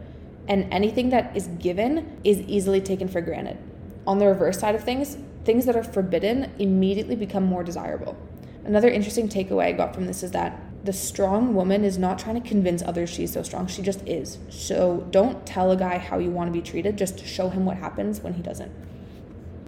And 0.48 0.66
anything 0.72 1.10
that 1.10 1.36
is 1.36 1.46
given 1.46 2.18
is 2.24 2.40
easily 2.40 2.80
taken 2.80 3.06
for 3.06 3.20
granted. 3.20 3.58
On 4.06 4.18
the 4.18 4.26
reverse 4.26 4.58
side 4.58 4.74
of 4.74 4.82
things, 4.82 5.18
things 5.44 5.66
that 5.66 5.76
are 5.76 5.84
forbidden 5.84 6.50
immediately 6.58 7.14
become 7.14 7.44
more 7.44 7.62
desirable. 7.62 8.16
Another 8.64 8.88
interesting 8.88 9.28
takeaway 9.28 9.66
I 9.66 9.72
got 9.72 9.94
from 9.94 10.06
this 10.06 10.22
is 10.22 10.30
that 10.32 10.58
the 10.84 10.92
strong 10.92 11.54
woman 11.54 11.84
is 11.84 11.98
not 11.98 12.18
trying 12.18 12.40
to 12.40 12.48
convince 12.48 12.82
others 12.82 13.10
she's 13.10 13.32
so 13.32 13.42
strong. 13.42 13.66
She 13.66 13.82
just 13.82 14.06
is. 14.06 14.38
So 14.48 15.06
don't 15.10 15.44
tell 15.46 15.70
a 15.70 15.76
guy 15.76 15.98
how 15.98 16.18
you 16.18 16.30
want 16.30 16.48
to 16.48 16.58
be 16.58 16.62
treated, 16.62 16.96
just 16.96 17.24
show 17.26 17.50
him 17.50 17.64
what 17.64 17.76
happens 17.76 18.20
when 18.20 18.34
he 18.34 18.42
doesn't. 18.42 18.72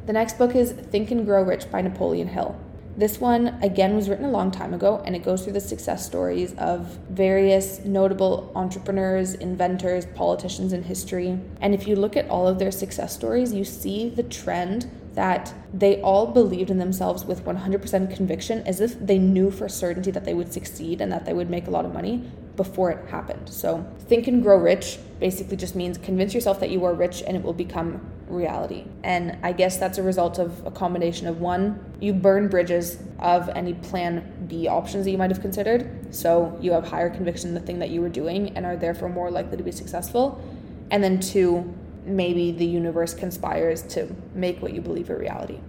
The 0.07 0.13
next 0.15 0.39
book 0.39 0.55
is 0.55 0.73
Think 0.73 1.11
and 1.11 1.27
Grow 1.27 1.43
Rich 1.43 1.71
by 1.71 1.83
Napoleon 1.83 2.29
Hill. 2.29 2.59
This 2.97 3.21
one, 3.21 3.59
again, 3.63 3.95
was 3.95 4.09
written 4.09 4.25
a 4.25 4.31
long 4.31 4.51
time 4.51 4.75
ago, 4.75 5.03
and 5.07 5.15
it 5.15 5.23
goes 5.23 5.45
through 5.45 5.55
the 5.55 5.61
success 5.61 6.05
stories 6.05 6.55
of 6.55 6.99
various 7.09 7.85
notable 7.85 8.51
entrepreneurs, 8.55 9.35
inventors, 9.35 10.07
politicians 10.15 10.73
in 10.73 10.83
history. 10.83 11.39
And 11.61 11.73
if 11.73 11.87
you 11.87 11.97
look 11.97 12.17
at 12.17 12.29
all 12.29 12.47
of 12.47 12.59
their 12.59 12.73
success 12.73 13.15
stories, 13.15 13.53
you 13.53 13.65
see 13.65 14.11
the 14.11 14.25
trend 14.25 14.91
that 15.15 15.55
they 15.73 16.01
all 16.03 16.27
believed 16.27 16.71
in 16.71 16.79
themselves 16.79 17.25
with 17.25 17.45
100% 17.45 18.15
conviction 18.15 18.63
as 18.67 18.81
if 18.81 18.99
they 18.99 19.19
knew 19.19 19.51
for 19.51 19.69
certainty 19.69 20.11
that 20.11 20.25
they 20.25 20.35
would 20.35 20.53
succeed 20.53 21.01
and 21.01 21.11
that 21.11 21.25
they 21.25 21.33
would 21.33 21.51
make 21.51 21.67
a 21.67 21.71
lot 21.71 21.85
of 21.85 21.93
money 21.93 22.31
before 22.57 22.91
it 22.91 23.09
happened. 23.09 23.49
So, 23.49 23.87
think 24.01 24.27
and 24.29 24.43
grow 24.43 24.57
rich 24.57 24.99
basically 25.19 25.57
just 25.57 25.75
means 25.75 25.99
convince 25.99 26.35
yourself 26.35 26.61
that 26.61 26.71
you 26.71 26.85
are 26.85 26.95
rich 26.95 27.23
and 27.27 27.37
it 27.37 27.43
will 27.43 27.53
become 27.53 28.01
reality. 28.31 28.87
And 29.05 29.39
I 29.43 29.53
guess 29.53 29.77
that's 29.77 29.99
a 29.99 30.03
result 30.03 30.39
of 30.39 30.67
a 30.67 30.71
combination 30.71 31.27
of 31.27 31.41
one, 31.41 31.85
you 32.01 32.13
burn 32.13 32.49
bridges 32.49 32.99
of 33.19 33.49
any 33.51 33.75
plan 33.75 34.47
B 34.49 34.69
options 34.69 35.05
that 35.05 35.11
you 35.11 35.19
might 35.19 35.31
have 35.31 35.41
considered. 35.41 36.15
So, 36.15 36.57
you 36.61 36.73
have 36.73 36.87
higher 36.87 37.11
conviction 37.11 37.49
in 37.49 37.55
the 37.55 37.61
thing 37.61 37.79
that 37.81 37.91
you 37.91 38.01
were 38.01 38.09
doing 38.09 38.57
and 38.57 38.65
are 38.65 38.77
therefore 38.77 39.09
more 39.09 39.31
likely 39.31 39.57
to 39.57 39.63
be 39.63 39.73
successful. 39.73 40.43
And 40.91 41.05
then 41.05 41.21
two, 41.21 41.73
maybe 42.05 42.51
the 42.51 42.67
universe 42.67 43.15
conspires 43.15 43.83
to 43.95 44.15
make 44.35 44.61
what 44.63 44.73
you 44.73 44.81
believe 44.81 45.11
a 45.11 45.17
reality. 45.17 45.61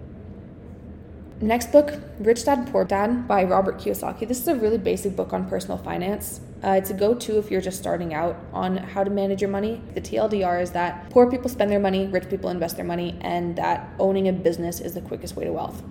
Next 1.40 1.72
book, 1.72 2.00
Rich 2.20 2.44
Dad 2.44 2.68
Poor 2.70 2.84
Dad 2.84 3.26
by 3.26 3.42
Robert 3.42 3.78
Kiyosaki. 3.78 4.28
This 4.28 4.40
is 4.40 4.48
a 4.48 4.54
really 4.54 4.78
basic 4.78 5.16
book 5.16 5.32
on 5.32 5.48
personal 5.48 5.76
finance. 5.76 6.40
Uh, 6.64 6.70
it's 6.70 6.90
a 6.90 6.94
go 6.94 7.12
to 7.14 7.38
if 7.38 7.50
you're 7.50 7.60
just 7.60 7.78
starting 7.78 8.14
out 8.14 8.36
on 8.52 8.76
how 8.76 9.02
to 9.02 9.10
manage 9.10 9.40
your 9.40 9.50
money. 9.50 9.80
The 9.94 10.00
TLDR 10.00 10.62
is 10.62 10.70
that 10.72 11.10
poor 11.10 11.28
people 11.28 11.48
spend 11.48 11.72
their 11.72 11.80
money, 11.80 12.06
rich 12.06 12.28
people 12.30 12.50
invest 12.50 12.76
their 12.76 12.84
money, 12.84 13.18
and 13.20 13.56
that 13.56 13.88
owning 13.98 14.28
a 14.28 14.32
business 14.32 14.80
is 14.80 14.94
the 14.94 15.00
quickest 15.00 15.34
way 15.34 15.44
to 15.44 15.52
wealth. 15.52 15.82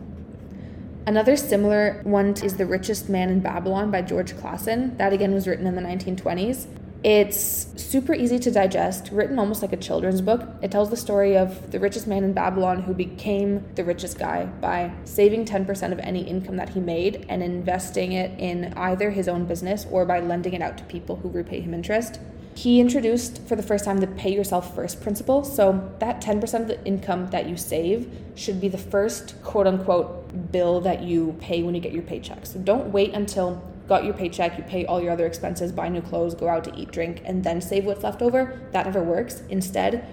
Another 1.06 1.36
similar 1.36 2.00
one 2.04 2.36
is 2.44 2.56
The 2.56 2.66
Richest 2.66 3.10
Man 3.10 3.30
in 3.30 3.42
Babylon 3.42 3.92
by 3.92 4.02
George 4.02 4.34
Clason. 4.38 4.96
That 4.98 5.12
again 5.12 5.34
was 5.34 5.48
written 5.48 5.68
in 5.68 5.76
the 5.76 5.82
1920s. 5.82 6.68
It's 7.04 7.68
super 7.82 8.14
easy 8.14 8.38
to 8.38 8.52
digest, 8.52 9.10
written 9.12 9.40
almost 9.40 9.64
like 9.64 9.74
a 9.74 9.78
children's 9.78 10.22
book. 10.22 10.48
It 10.62 10.70
tells 10.70 10.92
the 10.92 10.98
story 10.98 11.36
of 11.36 11.72
the 11.72 11.80
richest 11.80 12.06
man 12.06 12.24
in 12.24 12.32
Babylon 12.32 12.84
who 12.84 12.94
became 12.94 13.66
the 13.74 13.84
richest 13.84 14.20
guy 14.20 14.46
by 14.46 14.92
saving 15.04 15.46
10% 15.46 15.92
of 15.92 16.00
any 16.00 16.22
income 16.22 16.58
that 16.58 16.70
he 16.70 16.80
made 16.80 17.26
and 17.28 17.42
investing 17.42 18.12
it 18.12 18.40
in 18.40 18.74
either 18.78 19.10
his 19.10 19.28
own 19.28 19.46
business 19.46 19.88
or 19.90 20.06
by 20.06 20.20
lending 20.20 20.54
it 20.54 20.62
out 20.62 20.78
to 20.78 20.84
people 20.84 21.16
who 21.16 21.30
repay 21.30 21.60
him 21.60 21.74
interest. 21.74 22.20
He 22.54 22.80
introduced 22.80 23.48
for 23.48 23.56
the 23.56 23.64
first 23.64 23.86
time 23.86 23.98
the 23.98 24.08
pay 24.08 24.32
yourself 24.32 24.76
first 24.76 25.02
principle. 25.02 25.44
So, 25.44 25.92
that 26.00 26.22
10% 26.22 26.62
of 26.62 26.68
the 26.68 26.84
income 26.86 27.32
that 27.32 27.48
you 27.48 27.58
save 27.58 28.14
should 28.36 28.62
be 28.62 28.68
the 28.68 28.78
first 28.78 29.42
quote 29.42 29.66
unquote 29.66 30.52
bill 30.52 30.82
that 30.82 31.02
you 31.02 31.36
pay 31.40 31.64
when 31.64 31.74
you 31.74 31.82
get 31.82 31.94
your 31.94 32.04
paycheck. 32.04 32.46
So, 32.46 32.60
don't 32.60 32.92
wait 32.92 33.14
until 33.14 33.64
got 33.92 34.06
your 34.06 34.14
paycheck, 34.14 34.58
you 34.58 34.64
pay 34.64 34.86
all 34.86 35.02
your 35.02 35.12
other 35.12 35.26
expenses, 35.26 35.70
buy 35.70 35.90
new 35.90 36.02
clothes, 36.02 36.34
go 36.34 36.48
out 36.48 36.64
to 36.64 36.74
eat, 36.78 36.90
drink, 36.94 37.22
and 37.26 37.44
then 37.44 37.60
save 37.60 37.84
what's 37.84 38.04
left 38.04 38.22
over. 38.22 38.58
That 38.72 38.86
never 38.86 39.04
works. 39.04 39.44
Instead, 39.50 40.08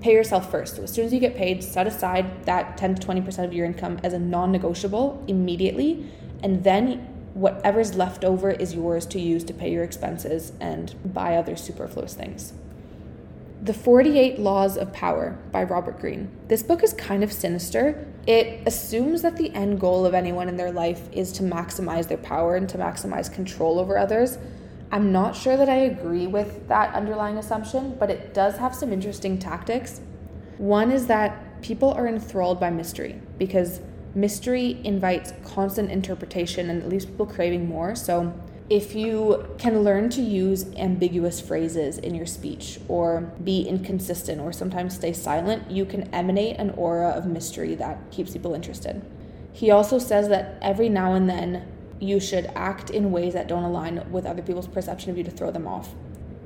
pay 0.00 0.14
yourself 0.14 0.50
first. 0.50 0.76
So 0.76 0.84
as 0.84 0.90
soon 0.90 1.04
as 1.04 1.12
you 1.12 1.20
get 1.20 1.36
paid, 1.36 1.62
set 1.62 1.86
aside 1.86 2.46
that 2.46 2.78
10 2.78 2.94
to 2.94 3.06
20% 3.06 3.44
of 3.44 3.52
your 3.52 3.66
income 3.66 4.00
as 4.02 4.14
a 4.14 4.18
non 4.18 4.50
negotiable 4.50 5.22
immediately, 5.28 6.06
and 6.42 6.64
then 6.64 7.00
whatever's 7.34 7.94
left 7.96 8.24
over 8.24 8.50
is 8.50 8.74
yours 8.74 9.04
to 9.04 9.20
use 9.20 9.44
to 9.44 9.52
pay 9.52 9.70
your 9.70 9.84
expenses 9.84 10.52
and 10.58 10.94
buy 11.12 11.36
other 11.36 11.54
superfluous 11.54 12.14
things. 12.14 12.54
The 13.60 13.74
48 13.74 14.38
Laws 14.38 14.76
of 14.76 14.92
Power 14.92 15.36
by 15.50 15.64
Robert 15.64 15.98
Greene. 15.98 16.30
This 16.46 16.62
book 16.62 16.84
is 16.84 16.92
kind 16.92 17.24
of 17.24 17.32
sinister. 17.32 18.06
It 18.24 18.62
assumes 18.66 19.22
that 19.22 19.36
the 19.36 19.52
end 19.52 19.80
goal 19.80 20.06
of 20.06 20.14
anyone 20.14 20.48
in 20.48 20.56
their 20.56 20.70
life 20.70 21.08
is 21.10 21.32
to 21.32 21.42
maximize 21.42 22.06
their 22.06 22.18
power 22.18 22.54
and 22.54 22.68
to 22.68 22.78
maximize 22.78 23.32
control 23.32 23.80
over 23.80 23.98
others. 23.98 24.38
I'm 24.92 25.10
not 25.10 25.34
sure 25.34 25.56
that 25.56 25.68
I 25.68 25.74
agree 25.74 26.28
with 26.28 26.68
that 26.68 26.94
underlying 26.94 27.36
assumption, 27.36 27.96
but 27.98 28.10
it 28.10 28.32
does 28.32 28.56
have 28.58 28.76
some 28.76 28.92
interesting 28.92 29.40
tactics. 29.40 30.02
One 30.58 30.92
is 30.92 31.08
that 31.08 31.60
people 31.60 31.90
are 31.90 32.06
enthralled 32.06 32.60
by 32.60 32.70
mystery 32.70 33.20
because 33.38 33.80
mystery 34.14 34.80
invites 34.84 35.32
constant 35.44 35.90
interpretation 35.90 36.70
and 36.70 36.80
it 36.80 36.88
leaves 36.88 37.06
people 37.06 37.26
craving 37.26 37.68
more. 37.68 37.96
So 37.96 38.32
if 38.70 38.94
you 38.94 39.48
can 39.56 39.82
learn 39.82 40.10
to 40.10 40.20
use 40.20 40.66
ambiguous 40.76 41.40
phrases 41.40 41.96
in 41.96 42.14
your 42.14 42.26
speech 42.26 42.78
or 42.86 43.22
be 43.42 43.62
inconsistent 43.62 44.40
or 44.40 44.52
sometimes 44.52 44.94
stay 44.94 45.12
silent, 45.12 45.70
you 45.70 45.86
can 45.86 46.02
emanate 46.14 46.56
an 46.56 46.70
aura 46.70 47.08
of 47.08 47.24
mystery 47.26 47.74
that 47.76 47.98
keeps 48.10 48.32
people 48.32 48.54
interested. 48.54 49.00
He 49.54 49.70
also 49.70 49.98
says 49.98 50.28
that 50.28 50.58
every 50.60 50.90
now 50.90 51.14
and 51.14 51.28
then 51.30 51.66
you 51.98 52.20
should 52.20 52.46
act 52.54 52.90
in 52.90 53.10
ways 53.10 53.32
that 53.32 53.48
don't 53.48 53.64
align 53.64 54.06
with 54.12 54.26
other 54.26 54.42
people's 54.42 54.68
perception 54.68 55.10
of 55.10 55.16
you 55.16 55.24
to 55.24 55.30
throw 55.30 55.50
them 55.50 55.66
off. 55.66 55.94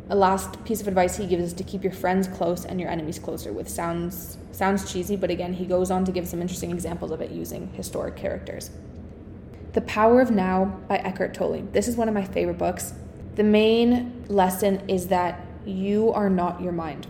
A 0.09 0.15
last 0.15 0.65
piece 0.65 0.81
of 0.81 0.89
advice 0.89 1.17
he 1.17 1.27
gives 1.27 1.43
is 1.43 1.53
to 1.55 1.65
keep 1.65 1.83
your 1.83 1.93
friends 1.93 2.29
close 2.29 2.65
and 2.65 2.81
your 2.81 2.91
enemies 2.91 3.19
closer, 3.19 3.53
which 3.53 3.69
sounds 3.69 4.39
sounds 4.53 4.91
cheesy, 4.91 5.17
but 5.17 5.31
again, 5.31 5.53
he 5.53 5.65
goes 5.65 5.91
on 5.91 6.05
to 6.05 6.13
give 6.13 6.29
some 6.29 6.41
interesting 6.41 6.71
examples 6.71 7.11
of 7.11 7.21
it 7.21 7.31
using 7.31 7.69
historic 7.73 8.15
characters. 8.15 8.71
The 9.73 9.81
Power 9.81 10.21
of 10.21 10.31
Now 10.31 10.67
by 10.87 10.99
Eckhart 10.99 11.33
Tolle. 11.33 11.63
This 11.73 11.89
is 11.89 11.97
one 11.97 12.07
of 12.07 12.13
my 12.13 12.25
favorite 12.25 12.59
books. 12.59 12.93
The 13.37 13.43
main 13.43 14.25
lesson 14.29 14.87
is 14.87 15.07
that 15.07 15.41
you 15.65 16.13
are 16.13 16.29
not 16.29 16.61
your 16.61 16.73
mind. 16.73 17.07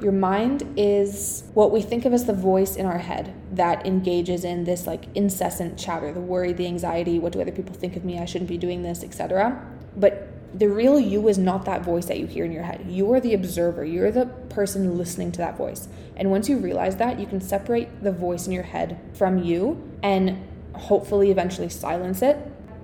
Your 0.00 0.10
mind 0.10 0.74
is 0.76 1.44
what 1.54 1.70
we 1.70 1.80
think 1.80 2.04
of 2.04 2.12
as 2.12 2.24
the 2.24 2.32
voice 2.32 2.74
in 2.74 2.86
our 2.86 2.98
head 2.98 3.32
that 3.52 3.86
engages 3.86 4.44
in 4.44 4.64
this 4.64 4.88
like 4.88 5.04
incessant 5.14 5.78
chatter, 5.78 6.12
the 6.12 6.20
worry, 6.20 6.52
the 6.52 6.66
anxiety, 6.66 7.20
what 7.20 7.32
do 7.32 7.40
other 7.40 7.52
people 7.52 7.74
think 7.74 7.94
of 7.94 8.04
me? 8.04 8.18
I 8.18 8.24
shouldn't 8.24 8.48
be 8.48 8.58
doing 8.58 8.82
this, 8.82 9.04
etc. 9.04 9.64
But 9.96 10.58
the 10.58 10.68
real 10.68 10.98
you 10.98 11.28
is 11.28 11.38
not 11.38 11.66
that 11.66 11.84
voice 11.84 12.06
that 12.06 12.18
you 12.18 12.26
hear 12.26 12.44
in 12.44 12.50
your 12.50 12.64
head. 12.64 12.84
You 12.88 13.12
are 13.12 13.20
the 13.20 13.32
observer. 13.32 13.84
You're 13.84 14.10
the 14.10 14.26
person 14.26 14.98
listening 14.98 15.30
to 15.32 15.38
that 15.38 15.56
voice. 15.56 15.86
And 16.16 16.32
once 16.32 16.48
you 16.48 16.58
realize 16.58 16.96
that, 16.96 17.20
you 17.20 17.26
can 17.26 17.40
separate 17.40 18.02
the 18.02 18.12
voice 18.12 18.46
in 18.48 18.52
your 18.52 18.64
head 18.64 18.98
from 19.14 19.44
you 19.44 19.88
and 20.02 20.48
hopefully 20.78 21.30
eventually 21.30 21.68
silence 21.68 22.22
it. 22.22 22.36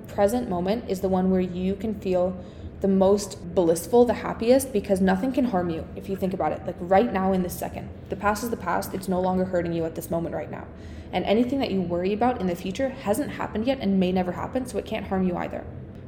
Present 0.09 0.49
moment 0.49 0.85
is 0.89 1.01
the 1.01 1.09
one 1.09 1.31
where 1.31 1.41
you 1.41 1.75
can 1.75 1.99
feel 2.01 2.37
the 2.81 2.89
most 2.89 3.55
blissful, 3.55 4.05
the 4.05 4.15
happiest, 4.15 4.73
because 4.73 5.01
nothing 5.01 5.33
can 5.33 5.45
harm 5.47 5.71
you 5.71 5.87
if 5.95 6.09
you 6.09 6.17
think 6.17 6.35
about 6.35 6.53
it. 6.53 6.67
Like 6.67 6.77
right 6.81 7.13
now 7.13 7.33
in 7.33 7.43
this 7.43 7.57
second, 7.57 7.89
the 8.09 8.17
past 8.17 8.43
is 8.43 8.51
the 8.51 8.57
past. 8.57 8.93
It's 8.93 9.09
no 9.09 9.21
longer 9.21 9.45
hurting 9.45 9.73
you 9.73 9.85
at 9.85 9.95
this 9.95 10.11
moment 10.11 10.35
right 10.35 10.51
now. 10.51 10.67
And 11.13 11.25
anything 11.25 11.61
that 11.61 11.71
you 11.71 11.81
worry 11.81 12.13
about 12.13 12.41
in 12.41 12.49
the 12.49 12.57
future 12.57 12.89
hasn't 12.89 13.31
happened 13.31 13.67
yet 13.67 13.79
and 13.81 14.01
may 14.01 14.11
never 14.11 14.33
happen, 14.33 14.67
so 14.67 14.79
it 14.79 14.85
can't 14.85 15.07
harm 15.07 15.27
you 15.27 15.37
either. 15.37 15.65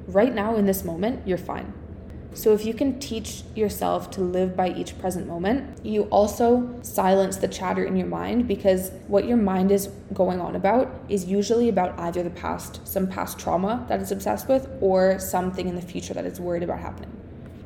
Right 0.08 0.34
now 0.34 0.56
in 0.56 0.66
this 0.66 0.84
moment, 0.84 1.26
you're 1.26 1.38
fine. 1.38 1.72
So, 2.34 2.52
if 2.52 2.64
you 2.64 2.74
can 2.74 2.98
teach 2.98 3.42
yourself 3.54 4.10
to 4.12 4.20
live 4.20 4.56
by 4.56 4.70
each 4.70 4.98
present 4.98 5.28
moment, 5.28 5.84
you 5.84 6.02
also 6.04 6.78
silence 6.82 7.36
the 7.36 7.46
chatter 7.46 7.84
in 7.84 7.96
your 7.96 8.08
mind 8.08 8.48
because 8.48 8.90
what 9.06 9.26
your 9.26 9.36
mind 9.36 9.70
is 9.70 9.88
going 10.12 10.40
on 10.40 10.56
about 10.56 10.92
is 11.08 11.26
usually 11.26 11.68
about 11.68 11.98
either 11.98 12.22
the 12.24 12.30
past, 12.30 12.86
some 12.86 13.06
past 13.06 13.38
trauma 13.38 13.86
that 13.88 14.00
it's 14.00 14.10
obsessed 14.10 14.48
with, 14.48 14.68
or 14.80 15.18
something 15.20 15.68
in 15.68 15.76
the 15.76 15.82
future 15.82 16.12
that 16.12 16.24
it's 16.24 16.40
worried 16.40 16.64
about 16.64 16.80
happening. 16.80 17.10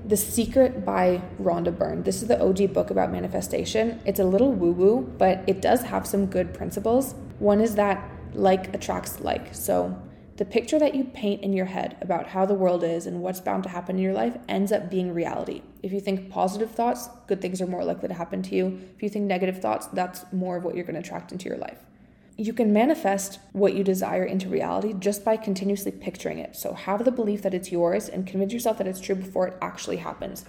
The 0.04 0.16
Secret 0.16 0.84
by 0.84 1.22
Rhonda 1.40 1.76
Byrne. 1.76 2.02
This 2.02 2.22
is 2.22 2.28
the 2.28 2.42
OG 2.42 2.72
book 2.72 2.90
about 2.90 3.10
manifestation. 3.10 4.00
It's 4.04 4.20
a 4.20 4.24
little 4.24 4.52
woo 4.52 4.72
woo, 4.72 5.14
but 5.18 5.44
it 5.46 5.60
does 5.62 5.82
have 5.82 6.06
some 6.06 6.26
good 6.26 6.54
principles. 6.54 7.14
One 7.38 7.60
is 7.60 7.74
that 7.74 8.10
like 8.34 8.74
attracts 8.74 9.20
like. 9.20 9.54
So, 9.54 10.00
the 10.38 10.44
picture 10.44 10.78
that 10.78 10.94
you 10.94 11.02
paint 11.02 11.42
in 11.42 11.52
your 11.52 11.66
head 11.66 11.96
about 12.00 12.28
how 12.28 12.46
the 12.46 12.54
world 12.54 12.84
is 12.84 13.06
and 13.06 13.20
what's 13.20 13.40
bound 13.40 13.64
to 13.64 13.68
happen 13.68 13.96
in 13.96 14.02
your 14.02 14.12
life 14.12 14.36
ends 14.48 14.70
up 14.70 14.88
being 14.88 15.12
reality. 15.12 15.62
If 15.82 15.92
you 15.92 15.98
think 15.98 16.30
positive 16.30 16.70
thoughts, 16.70 17.08
good 17.26 17.40
things 17.40 17.60
are 17.60 17.66
more 17.66 17.84
likely 17.84 18.06
to 18.06 18.14
happen 18.14 18.42
to 18.42 18.54
you. 18.54 18.80
If 18.94 19.02
you 19.02 19.08
think 19.08 19.24
negative 19.24 19.60
thoughts, 19.60 19.88
that's 19.88 20.24
more 20.32 20.56
of 20.56 20.62
what 20.62 20.76
you're 20.76 20.84
going 20.84 20.94
to 20.94 21.00
attract 21.00 21.32
into 21.32 21.48
your 21.48 21.58
life. 21.58 21.80
You 22.36 22.52
can 22.52 22.72
manifest 22.72 23.40
what 23.50 23.74
you 23.74 23.82
desire 23.82 24.24
into 24.24 24.48
reality 24.48 24.94
just 24.96 25.24
by 25.24 25.36
continuously 25.36 25.90
picturing 25.90 26.38
it. 26.38 26.54
So 26.54 26.72
have 26.72 27.04
the 27.04 27.10
belief 27.10 27.42
that 27.42 27.52
it's 27.52 27.72
yours 27.72 28.08
and 28.08 28.24
convince 28.24 28.52
yourself 28.52 28.78
that 28.78 28.86
it's 28.86 29.00
true 29.00 29.16
before 29.16 29.48
it 29.48 29.58
actually 29.60 29.96
happens. 29.96 30.44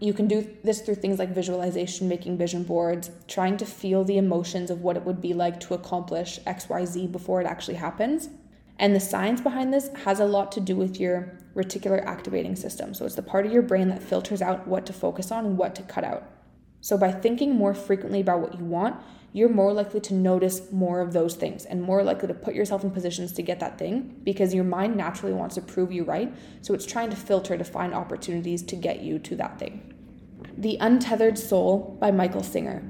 You 0.00 0.14
can 0.14 0.26
do 0.26 0.48
this 0.64 0.80
through 0.80 0.94
things 0.94 1.18
like 1.18 1.34
visualization, 1.34 2.08
making 2.08 2.38
vision 2.38 2.62
boards, 2.62 3.10
trying 3.28 3.58
to 3.58 3.66
feel 3.66 4.04
the 4.04 4.16
emotions 4.16 4.70
of 4.70 4.80
what 4.80 4.96
it 4.96 5.04
would 5.04 5.20
be 5.20 5.34
like 5.34 5.60
to 5.60 5.74
accomplish 5.74 6.40
XYZ 6.46 7.12
before 7.12 7.42
it 7.42 7.46
actually 7.46 7.74
happens. 7.74 8.30
And 8.78 8.94
the 8.94 9.00
science 9.00 9.40
behind 9.40 9.72
this 9.72 9.88
has 10.04 10.20
a 10.20 10.24
lot 10.24 10.50
to 10.52 10.60
do 10.60 10.76
with 10.76 10.98
your 10.98 11.38
reticular 11.54 12.04
activating 12.04 12.56
system. 12.56 12.92
So 12.94 13.04
it's 13.04 13.14
the 13.14 13.22
part 13.22 13.46
of 13.46 13.52
your 13.52 13.62
brain 13.62 13.88
that 13.88 14.02
filters 14.02 14.42
out 14.42 14.66
what 14.66 14.84
to 14.86 14.92
focus 14.92 15.30
on 15.30 15.46
and 15.46 15.56
what 15.56 15.74
to 15.76 15.82
cut 15.82 16.04
out. 16.04 16.28
So 16.80 16.98
by 16.98 17.12
thinking 17.12 17.54
more 17.54 17.72
frequently 17.72 18.20
about 18.20 18.40
what 18.40 18.58
you 18.58 18.64
want, 18.64 19.00
you're 19.32 19.48
more 19.48 19.72
likely 19.72 20.00
to 20.00 20.14
notice 20.14 20.70
more 20.70 21.00
of 21.00 21.12
those 21.12 21.34
things 21.34 21.64
and 21.64 21.82
more 21.82 22.02
likely 22.02 22.28
to 22.28 22.34
put 22.34 22.54
yourself 22.54 22.84
in 22.84 22.90
positions 22.90 23.32
to 23.32 23.42
get 23.42 23.58
that 23.60 23.78
thing 23.78 24.20
because 24.22 24.54
your 24.54 24.64
mind 24.64 24.96
naturally 24.96 25.32
wants 25.32 25.54
to 25.54 25.62
prove 25.62 25.90
you 25.90 26.04
right. 26.04 26.32
So 26.62 26.74
it's 26.74 26.84
trying 26.84 27.10
to 27.10 27.16
filter 27.16 27.56
to 27.56 27.64
find 27.64 27.94
opportunities 27.94 28.62
to 28.64 28.76
get 28.76 29.00
you 29.00 29.18
to 29.20 29.36
that 29.36 29.58
thing. 29.58 29.94
The 30.56 30.76
Untethered 30.80 31.38
Soul 31.38 31.96
by 32.00 32.10
Michael 32.10 32.42
Singer 32.42 32.88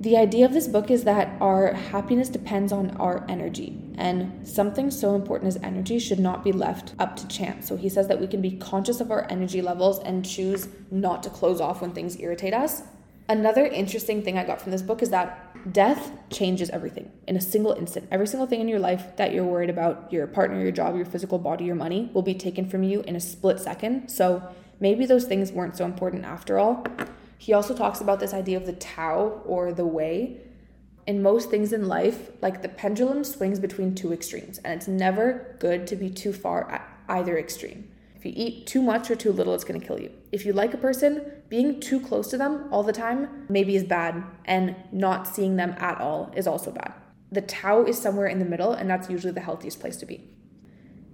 the 0.00 0.16
idea 0.16 0.46
of 0.46 0.54
this 0.54 0.66
book 0.66 0.90
is 0.90 1.04
that 1.04 1.36
our 1.42 1.74
happiness 1.74 2.30
depends 2.30 2.72
on 2.72 2.96
our 2.96 3.26
energy, 3.28 3.78
and 3.98 4.48
something 4.48 4.90
so 4.90 5.14
important 5.14 5.48
as 5.48 5.62
energy 5.62 5.98
should 5.98 6.18
not 6.18 6.42
be 6.42 6.52
left 6.52 6.94
up 6.98 7.16
to 7.16 7.28
chance. 7.28 7.68
So 7.68 7.76
he 7.76 7.90
says 7.90 8.08
that 8.08 8.18
we 8.18 8.26
can 8.26 8.40
be 8.40 8.52
conscious 8.52 9.00
of 9.00 9.10
our 9.10 9.26
energy 9.28 9.60
levels 9.60 9.98
and 9.98 10.24
choose 10.24 10.68
not 10.90 11.22
to 11.24 11.30
close 11.30 11.60
off 11.60 11.82
when 11.82 11.92
things 11.92 12.18
irritate 12.18 12.54
us. 12.54 12.82
Another 13.28 13.66
interesting 13.66 14.22
thing 14.22 14.38
I 14.38 14.44
got 14.44 14.60
from 14.62 14.72
this 14.72 14.80
book 14.80 15.02
is 15.02 15.10
that 15.10 15.72
death 15.72 16.10
changes 16.30 16.70
everything 16.70 17.12
in 17.28 17.36
a 17.36 17.40
single 17.40 17.72
instant. 17.72 18.08
Every 18.10 18.26
single 18.26 18.46
thing 18.46 18.62
in 18.62 18.68
your 18.68 18.80
life 18.80 19.16
that 19.16 19.34
you're 19.34 19.44
worried 19.44 19.70
about, 19.70 20.10
your 20.10 20.26
partner, 20.26 20.60
your 20.60 20.72
job, 20.72 20.96
your 20.96 21.04
physical 21.04 21.38
body, 21.38 21.66
your 21.66 21.76
money, 21.76 22.10
will 22.14 22.22
be 22.22 22.34
taken 22.34 22.68
from 22.68 22.82
you 22.82 23.02
in 23.02 23.16
a 23.16 23.20
split 23.20 23.60
second. 23.60 24.08
So 24.08 24.42
maybe 24.80 25.04
those 25.04 25.26
things 25.26 25.52
weren't 25.52 25.76
so 25.76 25.84
important 25.84 26.24
after 26.24 26.58
all. 26.58 26.84
He 27.40 27.54
also 27.54 27.74
talks 27.74 28.02
about 28.02 28.20
this 28.20 28.34
idea 28.34 28.58
of 28.58 28.66
the 28.66 28.74
Tao 28.74 29.40
or 29.46 29.72
the 29.72 29.86
way. 29.86 30.42
In 31.06 31.22
most 31.22 31.48
things 31.48 31.72
in 31.72 31.88
life, 31.88 32.28
like 32.42 32.60
the 32.60 32.68
pendulum 32.68 33.24
swings 33.24 33.58
between 33.58 33.94
two 33.94 34.12
extremes, 34.12 34.58
and 34.58 34.74
it's 34.74 34.86
never 34.86 35.56
good 35.58 35.86
to 35.86 35.96
be 35.96 36.10
too 36.10 36.34
far 36.34 36.70
at 36.70 36.86
either 37.08 37.38
extreme. 37.38 37.90
If 38.14 38.26
you 38.26 38.34
eat 38.36 38.66
too 38.66 38.82
much 38.82 39.10
or 39.10 39.16
too 39.16 39.32
little, 39.32 39.54
it's 39.54 39.64
gonna 39.64 39.80
kill 39.80 39.98
you. 39.98 40.10
If 40.30 40.44
you 40.44 40.52
like 40.52 40.74
a 40.74 40.76
person, 40.76 41.32
being 41.48 41.80
too 41.80 41.98
close 41.98 42.28
to 42.28 42.36
them 42.36 42.68
all 42.70 42.82
the 42.82 42.92
time 42.92 43.46
maybe 43.48 43.74
is 43.74 43.84
bad, 43.84 44.22
and 44.44 44.76
not 44.92 45.26
seeing 45.26 45.56
them 45.56 45.74
at 45.78 45.98
all 45.98 46.30
is 46.36 46.46
also 46.46 46.70
bad. 46.70 46.92
The 47.32 47.40
Tao 47.40 47.84
is 47.84 47.98
somewhere 47.98 48.26
in 48.26 48.38
the 48.38 48.44
middle, 48.44 48.74
and 48.74 48.90
that's 48.90 49.08
usually 49.08 49.32
the 49.32 49.40
healthiest 49.40 49.80
place 49.80 49.96
to 49.96 50.04
be. 50.04 50.28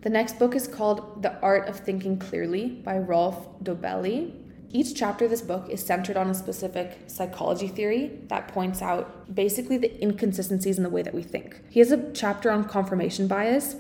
The 0.01 0.11
next 0.11 0.41
book 0.41 0.57
is 0.57 0.67
called 0.67 1.23
The 1.23 1.41
Art 1.41 1.69
of 1.69 1.79
Thinking 1.79 2.19
Clearly 2.19 2.67
by 2.67 2.99
Rolf 2.99 3.63
Dobelli. 3.63 4.43
Each 4.71 4.95
chapter 4.95 5.25
of 5.27 5.31
this 5.31 5.43
book 5.43 5.69
is 5.71 5.85
centered 5.85 6.17
on 6.17 6.29
a 6.29 6.35
specific 6.35 6.99
psychology 7.07 7.69
theory 7.69 8.21
that 8.29 8.49
points 8.49 8.83
out 8.83 9.35
basically 9.35 9.79
the 9.79 10.03
inconsistencies 10.03 10.77
in 10.77 10.83
the 10.83 10.91
way 10.91 11.03
that 11.03 11.15
we 11.15 11.23
think. 11.23 11.63
He 11.71 11.81
has 11.81 11.93
a 11.93 12.13
chapter 12.13 12.51
on 12.51 12.65
confirmation 12.65 13.29
bias. 13.29 13.77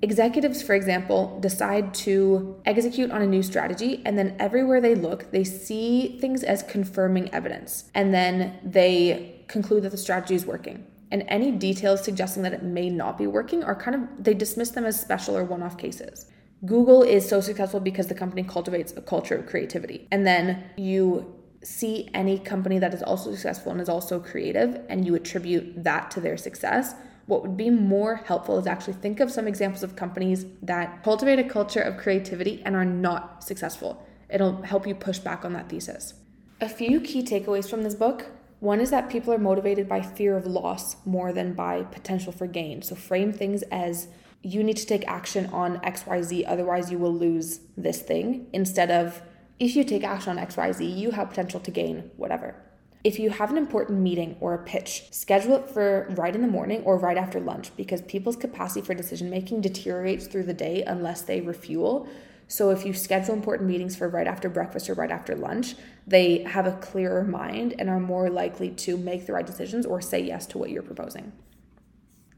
Executives, 0.00 0.62
for 0.62 0.74
example, 0.74 1.38
decide 1.40 1.94
to 1.94 2.60
execute 2.64 3.10
on 3.12 3.22
a 3.22 3.26
new 3.26 3.42
strategy, 3.42 4.02
and 4.04 4.18
then 4.18 4.34
everywhere 4.40 4.80
they 4.80 4.96
look, 4.96 5.30
they 5.30 5.44
see 5.44 6.18
things 6.18 6.42
as 6.42 6.64
confirming 6.64 7.32
evidence, 7.32 7.90
and 7.94 8.12
then 8.12 8.58
they 8.64 9.44
conclude 9.46 9.84
that 9.84 9.90
the 9.90 9.96
strategy 9.96 10.34
is 10.34 10.44
working. 10.44 10.84
And 11.12 11.24
any 11.28 11.52
details 11.52 12.02
suggesting 12.02 12.42
that 12.42 12.54
it 12.54 12.62
may 12.62 12.88
not 12.88 13.18
be 13.18 13.26
working 13.26 13.62
are 13.62 13.76
kind 13.76 13.94
of, 13.94 14.24
they 14.24 14.34
dismiss 14.34 14.70
them 14.70 14.86
as 14.86 14.98
special 14.98 15.36
or 15.36 15.44
one 15.44 15.62
off 15.62 15.76
cases. 15.76 16.26
Google 16.64 17.02
is 17.02 17.28
so 17.28 17.40
successful 17.40 17.80
because 17.80 18.06
the 18.06 18.14
company 18.14 18.44
cultivates 18.44 18.92
a 18.96 19.00
culture 19.00 19.36
of 19.36 19.46
creativity. 19.46 20.06
And 20.12 20.26
then 20.26 20.64
you 20.76 21.34
see 21.64 22.08
any 22.14 22.38
company 22.38 22.78
that 22.78 22.94
is 22.94 23.02
also 23.02 23.30
successful 23.30 23.72
and 23.72 23.80
is 23.80 23.88
also 23.88 24.20
creative 24.20 24.80
and 24.88 25.04
you 25.04 25.14
attribute 25.14 25.82
that 25.82 26.10
to 26.12 26.20
their 26.20 26.36
success. 26.36 26.94
What 27.26 27.42
would 27.42 27.56
be 27.56 27.70
more 27.70 28.16
helpful 28.16 28.58
is 28.58 28.66
actually 28.66 28.94
think 28.94 29.20
of 29.20 29.30
some 29.30 29.46
examples 29.48 29.82
of 29.82 29.96
companies 29.96 30.46
that 30.62 31.02
cultivate 31.02 31.38
a 31.38 31.44
culture 31.44 31.80
of 31.80 31.96
creativity 31.96 32.62
and 32.64 32.76
are 32.76 32.84
not 32.84 33.44
successful. 33.44 34.06
It'll 34.28 34.62
help 34.62 34.86
you 34.86 34.94
push 34.94 35.18
back 35.18 35.44
on 35.44 35.52
that 35.52 35.68
thesis. 35.68 36.14
A 36.60 36.68
few 36.68 37.00
key 37.00 37.22
takeaways 37.22 37.68
from 37.68 37.82
this 37.82 37.94
book. 37.94 38.26
One 38.60 38.80
is 38.80 38.90
that 38.90 39.10
people 39.10 39.32
are 39.32 39.38
motivated 39.38 39.88
by 39.88 40.02
fear 40.02 40.36
of 40.36 40.46
loss 40.46 40.96
more 41.04 41.32
than 41.32 41.54
by 41.54 41.82
potential 41.82 42.32
for 42.32 42.46
gain. 42.46 42.82
So 42.82 42.94
frame 42.94 43.32
things 43.32 43.62
as 43.64 44.06
you 44.42 44.64
need 44.64 44.76
to 44.76 44.86
take 44.86 45.06
action 45.06 45.46
on 45.46 45.78
XYZ, 45.78 46.44
otherwise, 46.46 46.90
you 46.90 46.98
will 46.98 47.14
lose 47.14 47.60
this 47.76 48.02
thing, 48.02 48.46
instead 48.52 48.90
of 48.90 49.22
if 49.58 49.76
you 49.76 49.84
take 49.84 50.02
action 50.02 50.36
on 50.36 50.44
XYZ, 50.44 50.96
you 50.96 51.12
have 51.12 51.28
potential 51.28 51.60
to 51.60 51.70
gain 51.70 52.10
whatever. 52.16 52.56
If 53.04 53.18
you 53.18 53.30
have 53.30 53.50
an 53.50 53.58
important 53.58 54.00
meeting 54.00 54.36
or 54.40 54.54
a 54.54 54.58
pitch, 54.58 55.04
schedule 55.10 55.56
it 55.56 55.68
for 55.68 56.06
right 56.10 56.34
in 56.34 56.42
the 56.42 56.48
morning 56.48 56.82
or 56.82 56.96
right 56.98 57.16
after 57.16 57.40
lunch 57.40 57.74
because 57.76 58.00
people's 58.02 58.36
capacity 58.36 58.80
for 58.80 58.94
decision 58.94 59.28
making 59.28 59.60
deteriorates 59.60 60.26
through 60.26 60.44
the 60.44 60.54
day 60.54 60.82
unless 60.86 61.22
they 61.22 61.40
refuel. 61.40 62.08
So 62.46 62.70
if 62.70 62.84
you 62.86 62.92
schedule 62.92 63.34
important 63.34 63.68
meetings 63.68 63.96
for 63.96 64.08
right 64.08 64.26
after 64.26 64.48
breakfast 64.48 64.88
or 64.88 64.94
right 64.94 65.10
after 65.10 65.34
lunch, 65.34 65.74
they 66.06 66.42
have 66.44 66.66
a 66.66 66.72
clearer 66.72 67.24
mind 67.24 67.74
and 67.78 67.88
are 67.88 68.00
more 68.00 68.30
likely 68.30 68.70
to 68.70 68.96
make 68.96 69.26
the 69.26 69.32
right 69.32 69.46
decisions 69.46 69.84
or 69.84 70.00
say 70.00 70.20
yes 70.20 70.46
to 70.48 70.58
what 70.58 70.70
you're 70.70 70.82
proposing. 70.82 71.32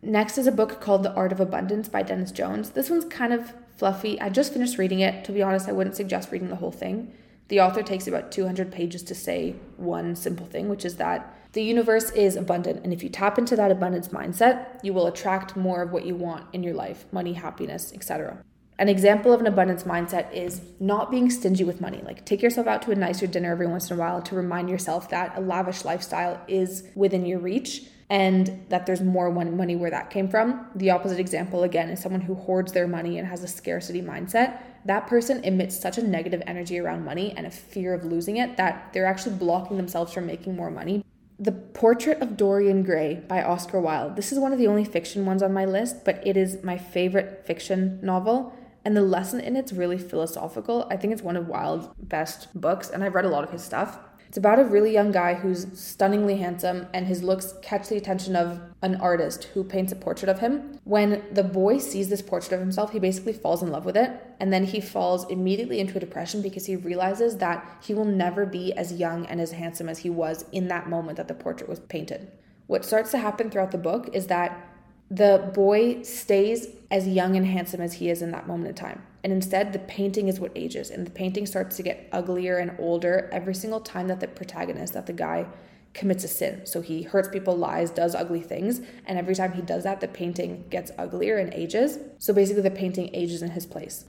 Next 0.05 0.37
is 0.37 0.47
a 0.47 0.53
book 0.53 0.83
called 0.83 1.03
The 1.03 1.15
Art 1.15 1.33
of 1.33 1.41
Abundance 1.41 1.89
by 1.89 2.03
Dennis 2.03 2.31
Jones. 2.31 2.71
This 2.71 2.91
one's 2.91 3.07
kind 3.07 3.33
of 3.33 3.55
fluffy. 3.79 4.21
I 4.21 4.29
just 4.29 4.53
finished 4.53 4.77
reading 4.77 5.01
it. 5.01 5.25
To 5.25 5.33
be 5.33 5.43
honest, 5.43 5.67
I 5.67 5.73
wouldn't 5.73 5.97
suggest 5.97 6.31
reading 6.31 6.51
the 6.51 6.57
whole 6.57 6.71
thing. 6.71 7.11
The 7.49 7.61
author 7.61 7.83
takes 7.83 8.07
about 8.07 8.31
200 8.31 8.71
pages 8.71 9.03
to 9.05 9.15
say 9.15 9.55
one 9.79 10.15
simple 10.15 10.45
thing, 10.45 10.69
which 10.69 10.85
is 10.85 10.97
that 10.97 11.35
the 11.53 11.63
universe 11.63 12.11
is 12.11 12.37
abundant. 12.37 12.85
And 12.85 12.93
if 12.93 13.03
you 13.03 13.09
tap 13.09 13.39
into 13.39 13.57
that 13.57 13.71
abundance 13.71 14.09
mindset, 14.09 14.79
you 14.83 14.93
will 14.93 15.07
attract 15.07 15.57
more 15.57 15.81
of 15.81 15.91
what 15.91 16.05
you 16.05 16.15
want 16.15 16.53
in 16.53 16.63
your 16.63 16.75
life 16.75 17.07
money, 17.11 17.33
happiness, 17.33 17.91
etc. 17.95 18.45
An 18.79 18.91
example 18.91 19.33
of 19.33 19.41
an 19.41 19.47
abundance 19.47 19.85
mindset 19.85 20.31
is 20.35 20.61
not 20.81 21.11
being 21.11 21.31
stingy 21.31 21.65
with 21.65 21.81
money. 21.81 22.03
Like, 22.05 22.27
take 22.27 22.43
yourself 22.43 22.67
out 22.67 22.83
to 22.83 22.91
a 22.91 22.95
nicer 22.95 23.27
dinner 23.27 23.53
every 23.53 23.69
once 23.69 23.91
in 23.91 23.97
a 23.97 24.01
while 24.01 24.21
to 24.21 24.35
remind 24.35 24.69
yourself 24.69 25.09
that 25.09 25.33
a 25.35 25.41
lavish 25.41 25.83
lifestyle 25.83 26.39
is 26.47 26.85
within 26.95 27.25
your 27.25 27.39
reach 27.39 27.85
and 28.11 28.65
that 28.69 28.87
there's 28.87 29.01
more 29.01 29.31
money 29.31 29.77
where 29.77 29.91
that 29.91 30.11
came 30.11 30.29
from. 30.29 30.67
The 30.75 30.91
opposite 30.91 31.19
example, 31.19 31.63
again, 31.63 31.89
is 31.89 32.01
someone 32.01 32.21
who 32.21 32.35
hoards 32.35 32.73
their 32.73 32.87
money 32.87 33.19
and 33.19 33.27
has 33.27 33.43
a 33.43 33.49
scarcity 33.49 34.03
mindset. 34.03 34.61
That 34.85 35.07
person 35.07 35.43
emits 35.45 35.79
such 35.79 35.97
a 35.99 36.03
negative 36.03 36.43
energy 36.47 36.79
around 36.79 37.05
money 37.05 37.33
and 37.37 37.47
a 37.47 37.51
fear 37.51 37.95
of 37.95 38.05
losing 38.05 38.37
it 38.37 38.57
that 38.59 38.93
they're 38.93 39.07
actually 39.07 39.37
blocking 39.37 39.77
themselves 39.77 40.13
from 40.13 40.27
making 40.27 40.55
more 40.55 40.71
money 40.71 41.05
the 41.39 41.53
Portrait 41.53 42.21
of 42.23 42.37
Dorian 42.37 42.83
Gray 42.85 43.23
by 43.27 43.43
Oscar 43.43 43.81
Wilde. 43.81 44.17
This 44.17 44.31
is 44.31 44.39
one 44.39 44.53
of 44.53 44.59
the 44.59 44.69
only 44.69 44.85
fiction 44.85 45.27
ones 45.27 45.43
on 45.43 45.53
my 45.53 45.65
list, 45.65 46.05
but 46.05 46.25
it 46.27 46.37
is 46.37 46.63
my 46.63 46.79
favorite 46.79 47.45
fiction 47.45 47.99
novel. 48.03 48.55
And 48.85 48.97
the 48.97 49.03
lesson 49.03 49.41
in 49.41 49.57
it's 49.57 49.73
really 49.73 49.99
philosophical. 49.99 50.87
I 50.91 50.97
think 50.97 51.13
it's 51.13 51.23
one 51.23 51.37
of 51.37 51.49
Wilde's 51.49 51.89
best 51.99 52.49
books, 52.55 52.91
and 52.91 53.03
I've 53.03 53.15
read 53.15 53.25
a 53.25 53.31
lot 53.31 53.43
of 53.43 53.51
his 53.51 53.65
stuff. 53.65 53.99
It's 54.35 54.39
about 54.41 54.59
a 54.59 54.65
really 54.65 54.93
young 54.93 55.13
guy 55.13 55.35
who's 55.35 55.69
stunningly 55.79 56.39
handsome, 56.39 56.89
and 56.93 57.07
his 57.07 57.23
looks 57.23 57.55
catch 57.63 57.89
the 57.89 57.97
attention 57.97 58.35
of 58.35 58.61
an 58.83 58.97
artist 58.97 59.45
who 59.55 59.63
paints 59.63 59.93
a 59.93 59.95
portrait 59.95 60.29
of 60.29 60.41
him. 60.41 60.81
When 60.83 61.23
the 61.31 61.45
boy 61.45 61.79
sees 61.79 62.09
this 62.09 62.21
portrait 62.21 62.53
of 62.53 62.59
himself, 62.59 62.91
he 62.91 62.99
basically 62.99 63.33
falls 63.33 63.63
in 63.63 63.71
love 63.71 63.85
with 63.85 63.97
it, 63.97 64.11
and 64.41 64.53
then 64.53 64.65
he 64.65 64.81
falls 64.81 65.25
immediately 65.31 65.79
into 65.79 65.97
a 65.97 66.01
depression 66.01 66.43
because 66.43 66.67
he 66.67 66.75
realizes 66.75 67.37
that 67.37 67.65
he 67.81 67.95
will 67.95 68.05
never 68.05 68.45
be 68.45 68.73
as 68.73 68.95
young 68.95 69.25
and 69.27 69.41
as 69.41 69.53
handsome 69.53 69.89
as 69.89 69.99
he 69.99 70.11
was 70.11 70.47
in 70.51 70.67
that 70.67 70.89
moment 70.89 71.17
that 71.17 71.29
the 71.29 71.35
portrait 71.35 71.71
was 71.71 71.79
painted. 71.79 72.33
What 72.67 72.85
starts 72.85 73.13
to 73.13 73.19
happen 73.19 73.51
throughout 73.51 73.71
the 73.71 73.79
book 73.79 74.11
is 74.13 74.27
that 74.27 74.69
the 75.13 75.49
boy 75.55 76.03
stays 76.03 76.67
as 76.91 77.07
young 77.07 77.37
and 77.37 77.47
handsome 77.47 77.81
as 77.81 77.93
he 77.93 78.11
is 78.11 78.21
in 78.21 78.33
that 78.33 78.49
moment 78.49 78.71
in 78.71 78.75
time. 78.75 79.01
And 79.25 79.33
instead, 79.33 79.73
the 79.73 79.79
painting 79.81 80.29
is 80.29 80.39
what 80.39 80.53
ages, 80.55 80.91
and 80.91 81.07
the 81.07 81.11
painting 81.11 81.47
starts 81.47 81.77
to 81.79 81.83
get 81.83 82.11
uglier 82.13 82.59
and 82.59 82.77
older 82.79 83.31
every 83.33 83.55
single 83.55 83.81
time 83.81 84.07
that 84.09 84.21
the 84.21 84.29
protagonist, 84.29 84.93
that 84.93 85.07
the 85.07 85.15
guy, 85.15 85.47
commits 85.95 86.25
a 86.25 86.29
sin. 86.29 86.67
So 86.67 86.83
he 86.83 87.03
hurts 87.03 87.29
people, 87.29 87.57
lies, 87.57 87.91
does 87.91 88.15
ugly 88.15 88.43
things, 88.43 88.83
and 89.07 89.19
every 89.19 89.35
time 89.35 89.53
he 89.53 89.63
does 89.63 89.85
that, 89.85 90.01
the 90.03 90.09
painting 90.09 90.67
gets 90.69 90.91
uglier 90.99 91.39
and 91.39 91.55
ages. 91.55 91.99
So 92.19 92.35
basically, 92.35 92.63
the 92.63 92.71
painting 92.71 93.11
ages 93.15 93.41
in 93.41 93.53
his 93.53 93.65
place. 93.65 94.05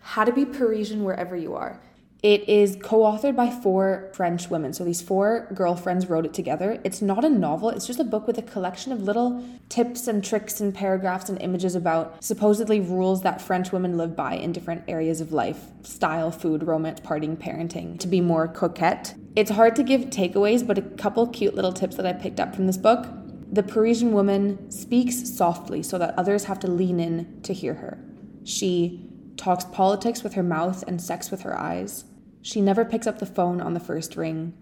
How 0.00 0.24
to 0.24 0.32
be 0.32 0.44
Parisian 0.44 1.02
wherever 1.02 1.36
you 1.36 1.54
are. 1.56 1.82
It 2.20 2.48
is 2.48 2.76
co 2.82 3.02
authored 3.02 3.36
by 3.36 3.48
four 3.48 4.10
French 4.12 4.50
women. 4.50 4.72
So 4.72 4.84
these 4.84 5.00
four 5.00 5.48
girlfriends 5.54 6.08
wrote 6.08 6.24
it 6.24 6.34
together. 6.34 6.80
It's 6.82 7.00
not 7.00 7.24
a 7.24 7.28
novel, 7.28 7.70
it's 7.70 7.86
just 7.86 8.00
a 8.00 8.04
book 8.04 8.26
with 8.26 8.36
a 8.38 8.42
collection 8.42 8.90
of 8.90 9.02
little 9.02 9.44
tips 9.68 10.08
and 10.08 10.24
tricks 10.24 10.60
and 10.60 10.74
paragraphs 10.74 11.28
and 11.28 11.40
images 11.40 11.76
about 11.76 12.24
supposedly 12.24 12.80
rules 12.80 13.22
that 13.22 13.40
French 13.40 13.70
women 13.70 13.96
live 13.96 14.16
by 14.16 14.34
in 14.34 14.50
different 14.50 14.82
areas 14.88 15.20
of 15.20 15.32
life 15.32 15.66
style, 15.82 16.32
food, 16.32 16.64
romance, 16.64 16.98
partying, 17.00 17.36
parenting 17.36 18.00
to 18.00 18.08
be 18.08 18.20
more 18.20 18.48
coquette. 18.48 19.14
It's 19.36 19.52
hard 19.52 19.76
to 19.76 19.84
give 19.84 20.06
takeaways, 20.06 20.66
but 20.66 20.76
a 20.76 20.82
couple 20.82 21.24
cute 21.28 21.54
little 21.54 21.72
tips 21.72 21.94
that 21.96 22.06
I 22.06 22.14
picked 22.14 22.40
up 22.40 22.52
from 22.52 22.66
this 22.66 22.76
book. 22.76 23.06
The 23.52 23.62
Parisian 23.62 24.12
woman 24.12 24.70
speaks 24.72 25.36
softly 25.36 25.84
so 25.84 25.98
that 25.98 26.18
others 26.18 26.44
have 26.44 26.58
to 26.60 26.66
lean 26.68 26.98
in 26.98 27.40
to 27.42 27.54
hear 27.54 27.74
her. 27.74 27.98
She 28.42 29.08
talks 29.36 29.64
politics 29.64 30.24
with 30.24 30.34
her 30.34 30.42
mouth 30.42 30.82
and 30.88 31.00
sex 31.00 31.30
with 31.30 31.42
her 31.42 31.58
eyes. 31.58 32.04
She 32.42 32.60
never 32.60 32.84
picks 32.84 33.06
up 33.06 33.18
the 33.18 33.26
phone 33.26 33.60
on 33.60 33.74
the 33.74 33.80
first 33.80 34.16
ring. 34.16 34.54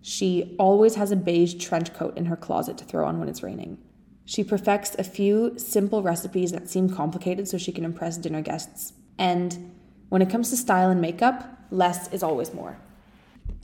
She 0.00 0.54
always 0.58 0.94
has 0.96 1.10
a 1.10 1.16
beige 1.16 1.54
trench 1.54 1.92
coat 1.94 2.16
in 2.16 2.26
her 2.26 2.36
closet 2.36 2.78
to 2.78 2.84
throw 2.84 3.06
on 3.06 3.18
when 3.18 3.28
it's 3.28 3.42
raining. 3.42 3.78
She 4.24 4.44
perfects 4.44 4.94
a 4.98 5.04
few 5.04 5.58
simple 5.58 6.02
recipes 6.02 6.52
that 6.52 6.68
seem 6.68 6.88
complicated 6.88 7.48
so 7.48 7.58
she 7.58 7.72
can 7.72 7.84
impress 7.84 8.16
dinner 8.16 8.40
guests. 8.40 8.94
And 9.18 9.72
when 10.08 10.22
it 10.22 10.30
comes 10.30 10.50
to 10.50 10.56
style 10.56 10.90
and 10.90 11.00
makeup, 11.00 11.58
less 11.70 12.12
is 12.12 12.22
always 12.22 12.54
more. 12.54 12.78